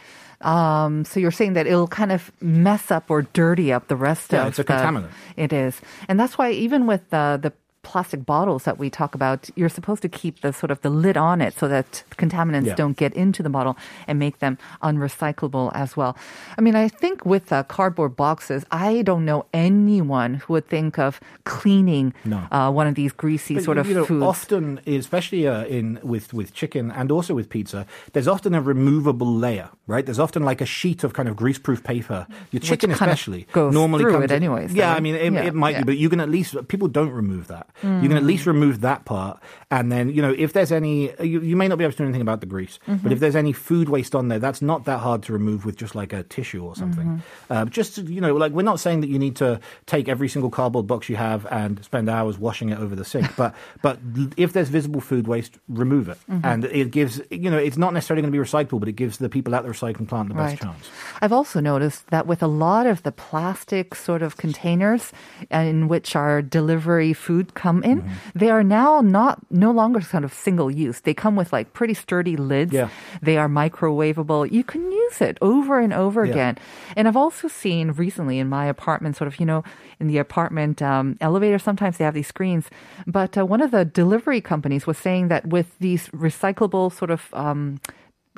Um, 0.41 1.05
so 1.05 1.19
you're 1.21 1.31
saying 1.33 1.55
that 1.55 1.67
it'll 1.67 1.89
kind 1.89 2.13
of 2.13 2.31
mess 2.41 2.91
up 2.91 3.11
or 3.11 3.23
dirty 3.23 3.73
up 3.73 3.89
the 3.89 3.97
rest 3.97 4.33
Yeah, 4.33 4.43
of 4.43 4.49
it's 4.49 4.59
a 4.59 4.63
the- 4.63 4.73
contaminant. 4.73 5.09
It 5.37 5.53
is, 5.53 5.81
and 6.09 6.19
that's 6.19 6.39
why 6.39 6.53
even 6.53 6.87
with 6.87 7.13
uh, 7.13 7.39
the 7.39 7.53
plastic 7.83 8.27
bottles 8.27 8.65
that 8.65 8.77
we 8.79 8.91
talk 8.91 9.15
about, 9.15 9.49
you're 9.57 9.69
supposed 9.69 10.03
to 10.03 10.09
keep 10.09 10.41
the 10.41 10.53
sort 10.53 10.71
of 10.71 10.81
the 10.83 10.91
lid 10.91 11.17
on 11.17 11.41
it 11.41 11.55
so 11.59 11.69
that 11.69 12.03
contaminants 12.17 12.67
Yeah. 12.67 12.75
don't 12.75 12.97
get 12.97 13.15
into 13.15 13.43
the 13.43 13.49
bottle 13.49 13.77
and 14.07 14.19
make 14.19 14.41
them 14.41 14.59
unrecyclable 14.83 15.71
as 15.75 15.97
well. 15.97 16.17
I 16.57 16.61
mean, 16.61 16.75
I 16.77 16.89
think 16.89 17.25
with 17.25 17.53
uh, 17.53 17.63
cardboard 17.65 18.17
boxes, 18.17 18.65
I 18.71 19.03
don't 19.03 19.25
know 19.25 19.47
anyone 19.55 20.35
who 20.35 20.53
would 20.55 20.69
think 20.69 20.99
of 20.99 21.21
cleaning 21.45 22.13
No. 22.25 22.43
uh, 22.51 22.71
one 22.71 22.87
of 22.87 22.95
these 22.95 23.13
greasy 23.13 23.55
But, 23.55 23.65
sort 23.65 23.79
of 23.79 23.89
you 23.89 23.95
know, 23.95 24.05
foods. 24.05 24.25
Often, 24.25 24.81
especially 24.87 25.47
uh, 25.47 25.65
in 25.65 25.99
with 26.03 26.35
with 26.35 26.53
chicken 26.53 26.91
and 26.91 27.11
also 27.11 27.35
with 27.35 27.49
pizza, 27.49 27.87
there's 28.13 28.29
often 28.29 28.55
a 28.55 28.61
removable 28.61 29.33
layer, 29.33 29.71
right? 29.87 30.05
There's 30.05 30.19
often 30.19 30.43
like 30.45 30.61
a 30.61 30.67
sheet 30.67 31.05
of 31.05 31.13
kind 31.15 31.29
of 31.29 31.37
greaseproof 31.37 31.85
paper. 31.85 32.27
Your 32.51 32.61
chicken, 32.61 32.91
of 32.91 33.01
especially, 33.01 33.47
goes 33.53 33.73
normally 33.73 34.03
through 34.05 34.13
comes 34.13 34.25
it 34.25 34.31
anyways, 34.33 34.73
Yeah, 34.75 34.91
though. 34.93 34.97
I 34.97 35.01
mean, 35.01 35.15
it, 35.15 35.33
Yeah, 35.33 35.45
it 35.45 35.55
might 35.55 35.71
yeah. 35.71 35.79
be, 35.81 35.85
but 35.85 35.97
you 35.99 36.09
can 36.11 36.21
at 36.21 36.29
least 36.29 36.57
people 36.69 36.89
don't 36.89 37.11
remove 37.11 37.47
that. 37.49 37.68
You 37.83 38.09
can 38.09 38.17
at 38.17 38.25
least 38.25 38.45
mm. 38.45 38.49
remove 38.49 38.81
that 38.81 39.05
part, 39.05 39.41
and 39.71 39.93
then 39.93 40.11
you 40.11 40.21
know 40.21 40.35
if 40.37 40.53
there's 40.53 40.73
any, 40.73 41.13
you, 41.21 41.41
you 41.41 41.55
may 41.55 41.69
not 41.69 41.79
be 41.79 41.85
able 41.85 41.93
to 41.93 41.99
do 41.99 42.05
anything 42.05 42.21
about 42.21 42.41
the 42.41 42.47
grease, 42.47 42.81
but 42.87 42.97
mm-hmm. 42.97 43.13
if 43.13 43.21
there's 43.21 43.37
any 43.37 43.53
food 43.53 43.89
waste 43.89 44.17
on 44.17 44.29
there, 44.29 44.41
that's 44.41 44.61
not 44.61 44.85
that 44.87 44.99
hard 44.99 45.23
to 45.25 45.33
remove 45.33 45.65
with 45.65 45.77
just 45.77 45.95
like 45.95 46.13
a 46.13 46.25
tissue 46.25 46.65
or 46.65 46.75
something. 46.75 47.07
Mm-hmm. 47.07 47.53
Uh, 47.53 47.65
just 47.67 47.99
you 47.99 48.21
know, 48.21 48.35
like 48.35 48.51
we're 48.51 48.63
not 48.63 48.81
saying 48.81 49.01
that 49.03 49.09
you 49.09 49.19
need 49.19 49.37
to 49.37 49.61
take 49.87 50.09
every 50.09 50.29
single 50.29 50.51
cardboard 50.51 50.89
box 50.89 51.09
you 51.09 51.15
have 51.15 51.47
and 51.53 51.85
spend 51.85 52.09
hours 52.09 52.37
washing 52.37 52.71
it 52.71 52.79
over 52.79 52.97
the 52.97 53.05
sink, 53.05 53.35
but 53.37 53.55
but 53.83 53.99
if 54.37 54.53
there's 54.53 54.69
visible 54.69 55.01
food 55.01 55.29
waste, 55.29 55.59
remove 55.69 56.09
it, 56.09 56.19
mm-hmm. 56.29 56.45
and 56.45 56.65
it 56.65 56.91
gives 56.91 57.21
you 57.31 57.51
know 57.51 57.59
it's 57.59 57.77
not 57.77 57.93
necessarily 57.93 58.23
going 58.23 58.33
to 58.33 58.39
be 58.39 58.45
recyclable, 58.45 58.81
but 58.81 58.89
it 58.89 58.97
gives 58.97 59.19
the 59.19 59.29
people 59.29 59.55
at 59.55 59.63
the 59.63 59.69
recycling 59.69 60.09
plant 60.09 60.29
the 60.29 60.35
best 60.35 60.61
chance. 60.61 60.89
I've 61.23 61.33
also 61.33 61.61
noticed 61.61 62.09
that 62.09 62.27
with 62.27 62.43
a 62.43 62.49
lot 62.49 62.87
of 62.87 63.03
the 63.05 63.13
plastic 63.13 63.95
sort 63.95 64.23
of 64.23 64.37
containers 64.37 65.13
uh, 65.53 65.59
in 65.59 65.89
which 65.89 66.17
our 66.17 66.43
delivery 66.43 67.13
food 67.13 67.55
come 67.65 67.83
in, 67.83 67.99
they 68.35 68.51
are 68.51 68.63
now 68.63 69.01
not 69.03 69.35
no 69.51 69.71
longer 69.81 70.01
kind 70.01 70.25
of 70.25 70.33
single 70.33 70.71
use. 70.71 71.01
They 71.03 71.15
come 71.15 71.35
with 71.41 71.51
like 71.53 71.73
pretty 71.79 71.95
sturdy 71.95 72.37
lids. 72.37 72.73
Yeah. 72.73 72.89
They 73.21 73.37
are 73.37 73.49
microwavable. 73.49 74.51
You 74.57 74.63
can 74.73 74.83
use 75.05 75.21
it 75.21 75.37
over 75.43 75.75
and 75.85 75.93
over 75.93 76.25
Yeah. 76.25 76.33
again. 76.33 76.55
And 76.97 77.09
I've 77.09 77.17
also 77.25 77.49
seen 77.49 77.93
recently 78.05 78.39
in 78.39 78.49
my 78.49 78.65
apartment, 78.67 79.17
sort 79.17 79.29
of, 79.29 79.41
you 79.41 79.47
know, 79.47 79.63
in 80.01 80.07
the 80.07 80.19
apartment 80.19 80.81
um, 80.81 81.17
elevator, 81.21 81.59
sometimes 81.59 81.97
they 81.99 82.05
have 82.05 82.15
these 82.15 82.29
screens. 82.29 82.67
But 83.07 83.37
uh, 83.37 83.45
one 83.55 83.61
of 83.67 83.71
the 83.71 83.85
delivery 83.85 84.41
companies 84.41 84.87
was 84.87 84.97
saying 84.99 85.29
that 85.29 85.43
with 85.47 85.69
these 85.81 86.09
recyclable 86.15 86.93
sort 86.93 87.11
of 87.11 87.29
um, 87.35 87.81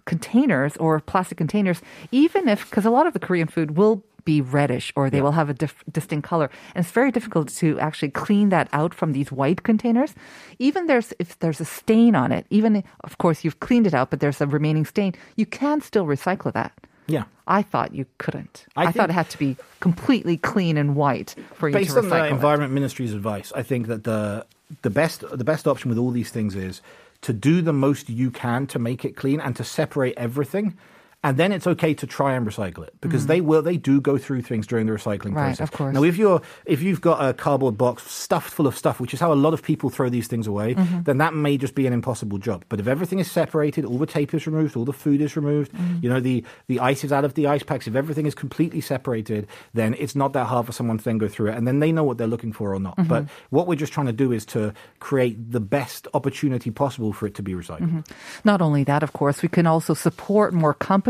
containers 0.07 0.77
or 0.79 1.01
plastic 1.01 1.37
containers, 1.39 1.83
even 2.11 2.49
if, 2.49 2.65
because 2.69 2.87
a 2.87 2.91
lot 2.91 3.07
of 3.07 3.13
the 3.13 3.19
Korean 3.21 3.47
food 3.49 3.77
will 3.77 4.03
be 4.25 4.41
reddish 4.41 4.93
or 4.97 5.11
they 5.11 5.21
will 5.23 5.33
have 5.33 5.49
a 5.51 5.55
dif- 5.55 5.85
distinct 5.91 6.27
color. 6.29 6.51
And 6.75 6.85
it's 6.85 6.93
very 6.93 7.11
difficult 7.11 7.49
to 7.57 7.79
actually 7.81 8.11
clean 8.11 8.49
that 8.51 8.69
out 8.73 8.95
from 8.95 9.13
these 9.13 9.31
white 9.33 9.63
containers. 9.63 10.15
Even 10.59 10.87
there's, 10.87 11.13
if 11.19 11.39
there's 11.39 11.61
a 11.61 11.65
stain 11.65 12.15
on 12.15 12.33
it, 12.33 12.47
even, 12.51 12.83
of 13.05 13.19
course, 13.19 13.45
you've 13.45 13.61
cleaned 13.61 13.87
it 13.87 13.95
out, 13.95 14.11
but 14.11 14.21
there's 14.21 14.41
a 14.41 14.47
remaining 14.47 14.85
stain, 14.85 15.15
you 15.37 15.47
can 15.47 15.81
still 15.81 16.07
recycle 16.07 16.53
that. 16.53 16.73
Yeah. 17.07 17.25
I 17.49 17.63
thought 17.63 17.95
you 17.95 18.07
couldn't. 18.19 18.67
I 18.77 18.83
I, 18.83 18.85
think- 18.87 18.97
thought 18.97 19.11
it 19.11 19.15
had 19.15 19.31
to 19.31 19.39
be 19.39 19.57
completely 19.81 20.37
clean 20.37 20.77
and 20.77 20.95
white 20.95 21.35
for 21.55 21.69
you 21.69 21.75
Based 21.75 21.93
to 21.95 21.99
on 21.99 22.09
the 22.09 22.25
it. 22.25 22.31
Environment 22.31 22.73
Ministry's 22.73 23.13
advice, 23.13 23.53
I 23.57 23.63
think 23.63 23.89
that 23.89 24.05
the 24.05 24.47
the 24.83 24.91
best 24.91 25.25
the 25.37 25.43
best 25.43 25.67
option 25.67 25.89
with 25.89 25.99
all 25.99 26.13
these 26.13 26.31
things 26.31 26.55
is 26.55 26.81
to 27.23 27.33
do 27.33 27.61
the 27.61 27.73
most 27.73 28.09
you 28.09 28.31
can 28.31 28.69
to 28.69 28.79
make 28.79 29.05
it 29.05 29.17
clean 29.17 29.41
and 29.41 29.57
to 29.57 29.65
separate 29.65 30.15
everything. 30.17 30.79
And 31.23 31.37
then 31.37 31.53
it's 31.53 31.67
okay 31.67 31.93
to 31.93 32.07
try 32.07 32.33
and 32.35 32.47
recycle 32.47 32.83
it 32.83 32.95
because 33.03 33.27
they 33.27 33.43
will 33.43 33.61
they 33.61 33.77
do 33.77 34.01
go 34.01 34.17
through 34.17 34.41
things 34.41 34.67
during 34.67 34.87
the 34.87 34.93
recycling 34.93 35.33
Mm. 35.33 35.37
Right, 35.37 35.47
process. 35.49 35.61
of 35.69 35.73
course. 35.73 35.95
Now 35.95 36.03
if 36.03 36.17
you're 36.17 36.41
if 36.65 36.81
you've 36.81 37.03
got 37.03 37.23
a 37.23 37.35
cardboard 37.35 37.77
box 37.77 38.11
stuffed 38.11 38.51
full 38.51 38.67
of 38.67 38.75
stuff, 38.75 39.01
which 39.01 39.13
is 39.13 39.21
how 39.21 39.31
a 39.31 39.35
lot 39.35 39.53
of 39.53 39.63
people 39.63 39.91
throw 39.91 40.09
these 40.09 40.29
things 40.29 40.47
away, 40.47 40.75
Mm-hmm. 40.75 41.03
then 41.03 41.19
that 41.19 41.35
may 41.35 41.59
just 41.59 41.75
be 41.75 41.87
an 41.87 41.93
impossible 41.93 42.39
job. 42.39 42.65
But 42.71 42.81
if 42.81 42.87
everything 42.87 43.19
is 43.19 43.31
separated, 43.31 43.85
all 43.85 43.99
the 43.99 44.07
tape 44.07 44.33
is 44.33 44.47
removed, 44.47 44.77
all 44.79 44.87
the 44.87 44.95
food 44.95 45.21
is 45.21 45.37
removed, 45.37 45.73
Mm-hmm. 45.75 45.99
you 46.03 46.09
know, 46.09 46.21
the, 46.21 46.43
the 46.69 46.81
ice 46.81 47.05
is 47.05 47.13
out 47.13 47.27
of 47.27 47.35
the 47.35 47.47
ice 47.47 47.63
packs, 47.63 47.87
if 47.87 47.95
everything 47.95 48.25
is 48.25 48.35
completely 48.35 48.81
separated, 48.81 49.47
then 49.75 49.95
it's 49.99 50.17
not 50.17 50.33
that 50.33 50.47
hard 50.47 50.65
for 50.65 50.73
someone 50.73 50.97
to 50.97 51.05
then 51.05 51.19
go 51.19 51.29
through 51.29 51.51
it. 51.51 51.55
And 51.59 51.69
then 51.69 51.81
they 51.81 51.93
know 51.93 52.03
what 52.05 52.17
they're 52.17 52.27
looking 52.35 52.55
for 52.55 52.73
or 52.75 52.81
not. 52.81 52.97
Mm-hmm. 52.97 53.09
But 53.09 53.25
what 53.51 53.67
we're 53.67 53.75
just 53.85 53.93
trying 53.93 54.07
to 54.07 54.13
do 54.25 54.33
is 54.33 54.47
to 54.47 54.73
create 55.01 55.53
the 55.53 55.61
best 55.61 56.09
opportunity 56.15 56.71
possible 56.71 57.13
for 57.13 57.27
it 57.27 57.35
to 57.35 57.43
be 57.43 57.53
recycled. 57.53 58.07
Not 58.43 58.63
only 58.63 58.85
that, 58.85 59.03
of 59.03 59.13
course, 59.13 59.43
we 59.43 59.49
can 59.51 59.67
also 59.67 59.93
support 59.93 60.55
more 60.55 60.73
companies 60.73 61.10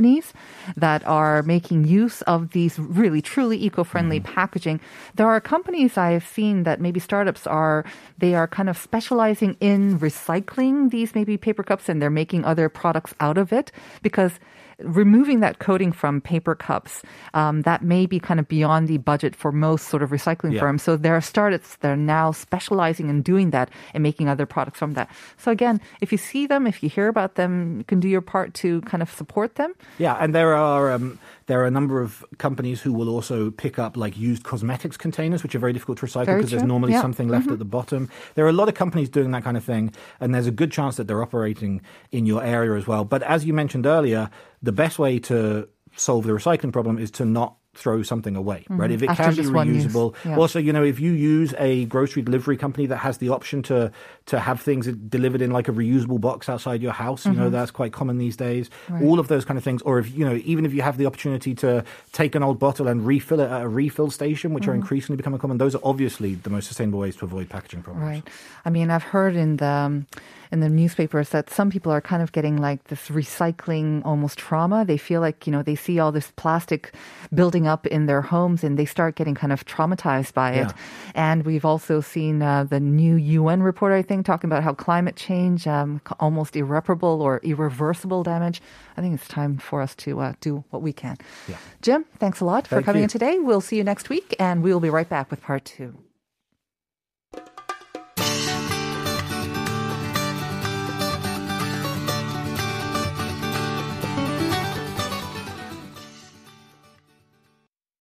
that 0.77 1.07
are 1.07 1.43
making 1.43 1.87
use 1.87 2.23
of 2.23 2.51
these 2.51 2.79
really 2.79 3.23
truly 3.23 3.63
eco-friendly 3.63 4.21
mm-hmm. 4.21 4.35
packaging. 4.35 4.81
There 5.15 5.29
are 5.29 5.41
companies 5.41 5.97
I 5.97 6.13
have 6.13 6.27
seen 6.27 6.65
that 6.65 6.81
maybe 6.81 7.01
startups 7.01 7.47
are 7.47 7.85
they 8.19 8.35
are 8.35 8.49
kind 8.49 8.69
of 8.69 8.77
specializing 8.77 9.57
in 9.61 9.99
recycling 9.99 10.91
these 10.91 11.15
maybe 11.15 11.37
paper 11.37 11.63
cups 11.63 11.89
and 11.89 12.01
they're 12.01 12.11
making 12.11 12.45
other 12.45 12.69
products 12.69 13.15
out 13.21 13.39
of 13.39 13.53
it 13.53 13.73
because 14.03 14.39
removing 14.83 15.41
that 15.41 15.59
coating 15.59 15.93
from 15.93 16.21
paper 16.21 16.55
cups 16.55 17.03
um, 17.35 17.63
that 17.63 17.83
may 17.83 18.07
be 18.07 18.19
kind 18.19 18.41
of 18.41 18.49
beyond 18.49 18.89
the 18.89 18.99
budget 18.99 19.37
for 19.37 19.53
most 19.53 19.89
sort 19.89 20.03
of 20.03 20.11
recycling 20.11 20.53
Yeah. 20.55 20.61
firms. 20.61 20.83
So 20.83 20.97
there 20.97 21.15
are 21.17 21.21
startups 21.21 21.77
that 21.77 21.91
are 21.91 21.97
now 21.97 22.33
specializing 22.33 23.09
in 23.09 23.23
doing 23.23 23.51
that 23.51 23.71
and 23.95 24.03
making 24.03 24.29
other 24.29 24.47
products 24.47 24.79
from 24.79 24.95
that. 24.95 25.09
So 25.39 25.51
again 25.51 25.81
if 26.01 26.13
you 26.13 26.19
see 26.19 26.47
them 26.47 26.67
if 26.67 26.83
you 26.83 26.89
hear 26.89 27.09
about 27.09 27.35
them 27.35 27.79
you 27.79 27.85
can 27.85 28.01
do 28.01 28.09
your 28.09 28.21
part 28.23 28.55
to 28.55 28.81
kind 28.83 29.03
of 29.03 29.11
support 29.11 29.55
them. 29.57 29.75
Yeah, 29.99 30.17
and 30.21 30.35
there 30.35 30.55
are 30.55 30.93
um, 30.93 31.19
there 31.51 31.61
are 31.61 31.67
a 31.67 31.71
number 31.71 32.01
of 32.01 32.25
companies 32.39 32.81
who 32.81 32.93
will 32.93 33.09
also 33.09 33.51
pick 33.51 33.77
up 33.77 33.97
like 33.97 34.17
used 34.17 34.45
cosmetics 34.45 34.97
containers, 34.97 35.43
which 35.43 35.53
are 35.57 35.59
very 35.59 35.73
difficult 35.73 35.99
to 35.99 36.07
recycle 36.07 36.37
because 36.37 36.53
there's 36.53 36.63
normally 36.63 36.93
Yeah. 36.93 37.01
something 37.01 37.27
left 37.27 37.47
mm-hmm. 37.47 37.55
at 37.55 37.59
the 37.59 37.65
bottom. 37.65 38.09
There 38.37 38.45
are 38.47 38.49
a 38.49 38.53
lot 38.61 38.69
of 38.69 38.75
companies 38.75 39.09
doing 39.09 39.33
that 39.33 39.43
kind 39.43 39.57
of 39.57 39.65
thing, 39.65 39.93
and 40.21 40.33
there's 40.33 40.47
a 40.47 40.53
good 40.53 40.71
chance 40.71 40.95
that 40.97 41.09
they're 41.09 41.23
operating 41.23 41.81
in 42.13 42.25
your 42.25 42.41
area 42.45 42.79
as 42.79 42.87
well. 42.87 43.05
But 43.05 43.25
as 43.25 43.45
you 43.45 43.53
mentioned 43.53 43.85
earlier, 43.85 44.31
the 44.63 44.71
best 44.71 45.01
way 45.01 45.19
to 45.31 45.69
solve 45.97 46.25
the 46.25 46.33
recycling 46.33 46.73
problem 46.73 46.99
is 46.99 47.11
to 47.11 47.25
not 47.25 47.57
throw 47.75 48.03
something 48.03 48.35
away, 48.35 48.67
right? 48.69 48.91
If 48.91 49.03
it 49.03 49.09
Mm-hmm. 49.11 49.11
After 49.13 49.23
can 49.25 49.31
be 49.33 49.37
just 49.43 49.53
one 49.53 49.75
use. 49.75 49.87
reusable. 49.87 50.15
Yeah. 50.25 50.37
Also, 50.37 50.59
you 50.59 50.73
know, 50.73 50.83
if 50.83 50.99
you 50.99 51.13
use 51.13 51.55
a 51.59 51.85
grocery 51.87 52.21
delivery 52.23 52.57
company 52.57 52.87
that 52.87 52.97
has 52.99 53.19
the 53.19 53.29
option 53.29 53.63
to 53.65 53.93
to 54.27 54.39
have 54.41 54.61
things 54.61 54.87
delivered 54.89 55.41
in 55.41 55.51
like 55.53 55.69
a 55.69 55.73
reusable 55.73 56.21
box 56.21 56.49
outside 56.49 56.83
your 56.83 56.93
house, 56.93 57.25
you 57.27 57.33
know, 57.33 57.43
Mm-hmm. 57.45 57.53
that's 57.53 57.71
quite 57.71 57.93
common 57.93 58.19
these 58.19 58.37
days. 58.37 58.71
All 59.03 59.19
of 59.21 59.29
those 59.29 59.45
kind 59.45 59.57
of 59.57 59.63
things. 59.65 59.83
Or 59.83 59.99
if 60.01 60.11
you 60.17 60.25
know, 60.25 60.35
even 60.45 60.67
if 60.67 60.75
you 60.75 60.83
have 60.83 60.97
the 60.99 61.07
opportunity 61.07 61.55
to 61.57 61.85
take 62.13 62.35
an 62.35 62.43
old 62.43 62.59
bottle 62.59 62.89
and 62.89 63.07
refill 63.07 63.41
it 63.41 63.49
at 63.51 63.63
a 63.63 63.69
refill 63.69 64.11
station, 64.11 64.53
which 64.53 64.67
are 64.67 64.73
Mm-hmm. 64.73 64.81
increasingly 64.81 65.17
becoming 65.17 65.39
common, 65.39 65.59
those 65.59 65.75
are 65.77 65.81
obviously 65.85 66.35
the 66.35 66.51
most 66.51 66.67
sustainable 66.67 66.99
ways 66.99 67.17
to 67.17 67.25
avoid 67.25 67.49
packaging 67.49 67.83
problems. 67.83 68.07
Right. 68.09 68.25
I 68.65 68.71
mean, 68.71 68.91
I've 68.91 69.03
heard 69.05 69.37
in 69.37 69.57
the 69.59 69.67
um, 69.67 70.07
in 70.53 70.59
the 70.61 70.69
newspapers 70.69 71.29
that 71.31 71.49
some 71.51 71.71
people 71.71 71.93
are 71.93 72.01
kind 72.01 72.23
of 72.23 72.33
getting 72.33 72.57
like 72.57 72.83
this 72.91 73.09
recycling 73.09 74.05
almost 74.05 74.39
trauma. 74.39 74.85
They 74.85 74.97
feel 74.99 75.21
like 75.21 75.47
you 75.47 75.53
know 75.53 75.63
they 75.63 75.77
see 75.77 75.99
all 76.01 76.13
this 76.13 76.31
plastic 76.37 76.93
building 77.33 77.67
up 77.71 77.87
in 77.87 78.07
their 78.07 78.21
homes 78.21 78.65
and 78.65 78.79
they 78.79 78.85
start 78.85 79.15
getting 79.15 79.35
kind 79.35 79.53
of 79.53 79.65
traumatized 79.65 80.35
by 80.35 80.51
it. 80.53 80.69
Yeah. 80.69 80.73
And 81.15 81.45
we've 81.45 81.65
also 81.65 82.01
seen 82.01 82.43
uh, 82.43 82.65
the 82.65 82.81
new 82.81 83.15
UN 83.17 83.63
report, 83.63 83.93
I 83.93 84.03
think, 84.03 84.27
talking 84.27 84.51
about 84.51 84.63
how 84.63 84.75
climate 84.75 85.17
change, 85.17 85.67
um, 85.67 86.01
almost 86.19 86.57
irreparable 86.57 87.23
or 87.23 87.41
irreversible 87.43 88.23
damage. 88.23 88.61
I 88.97 89.01
think 89.01 89.15
it's 89.15 89.29
time 89.29 89.59
for 89.59 89.81
us 89.81 89.95
to 89.97 90.21
uh, 90.21 90.33
do 90.41 90.65
what 90.71 90.83
we 90.83 90.93
can. 90.93 91.17
Yeah. 91.49 91.57
Jim, 91.81 92.05
thanks 92.19 92.41
a 92.41 92.45
lot 92.45 92.67
for 92.67 92.83
coming 92.83 93.01
you. 93.01 93.05
in 93.05 93.09
today. 93.09 93.39
We'll 93.39 93.61
see 93.61 93.77
you 93.77 93.85
next 93.85 94.09
week, 94.09 94.35
and 94.39 94.63
we'll 94.63 94.81
be 94.81 94.91
right 94.91 95.09
back 95.09 95.31
with 95.31 95.41
part 95.41 95.65
two. 95.65 95.97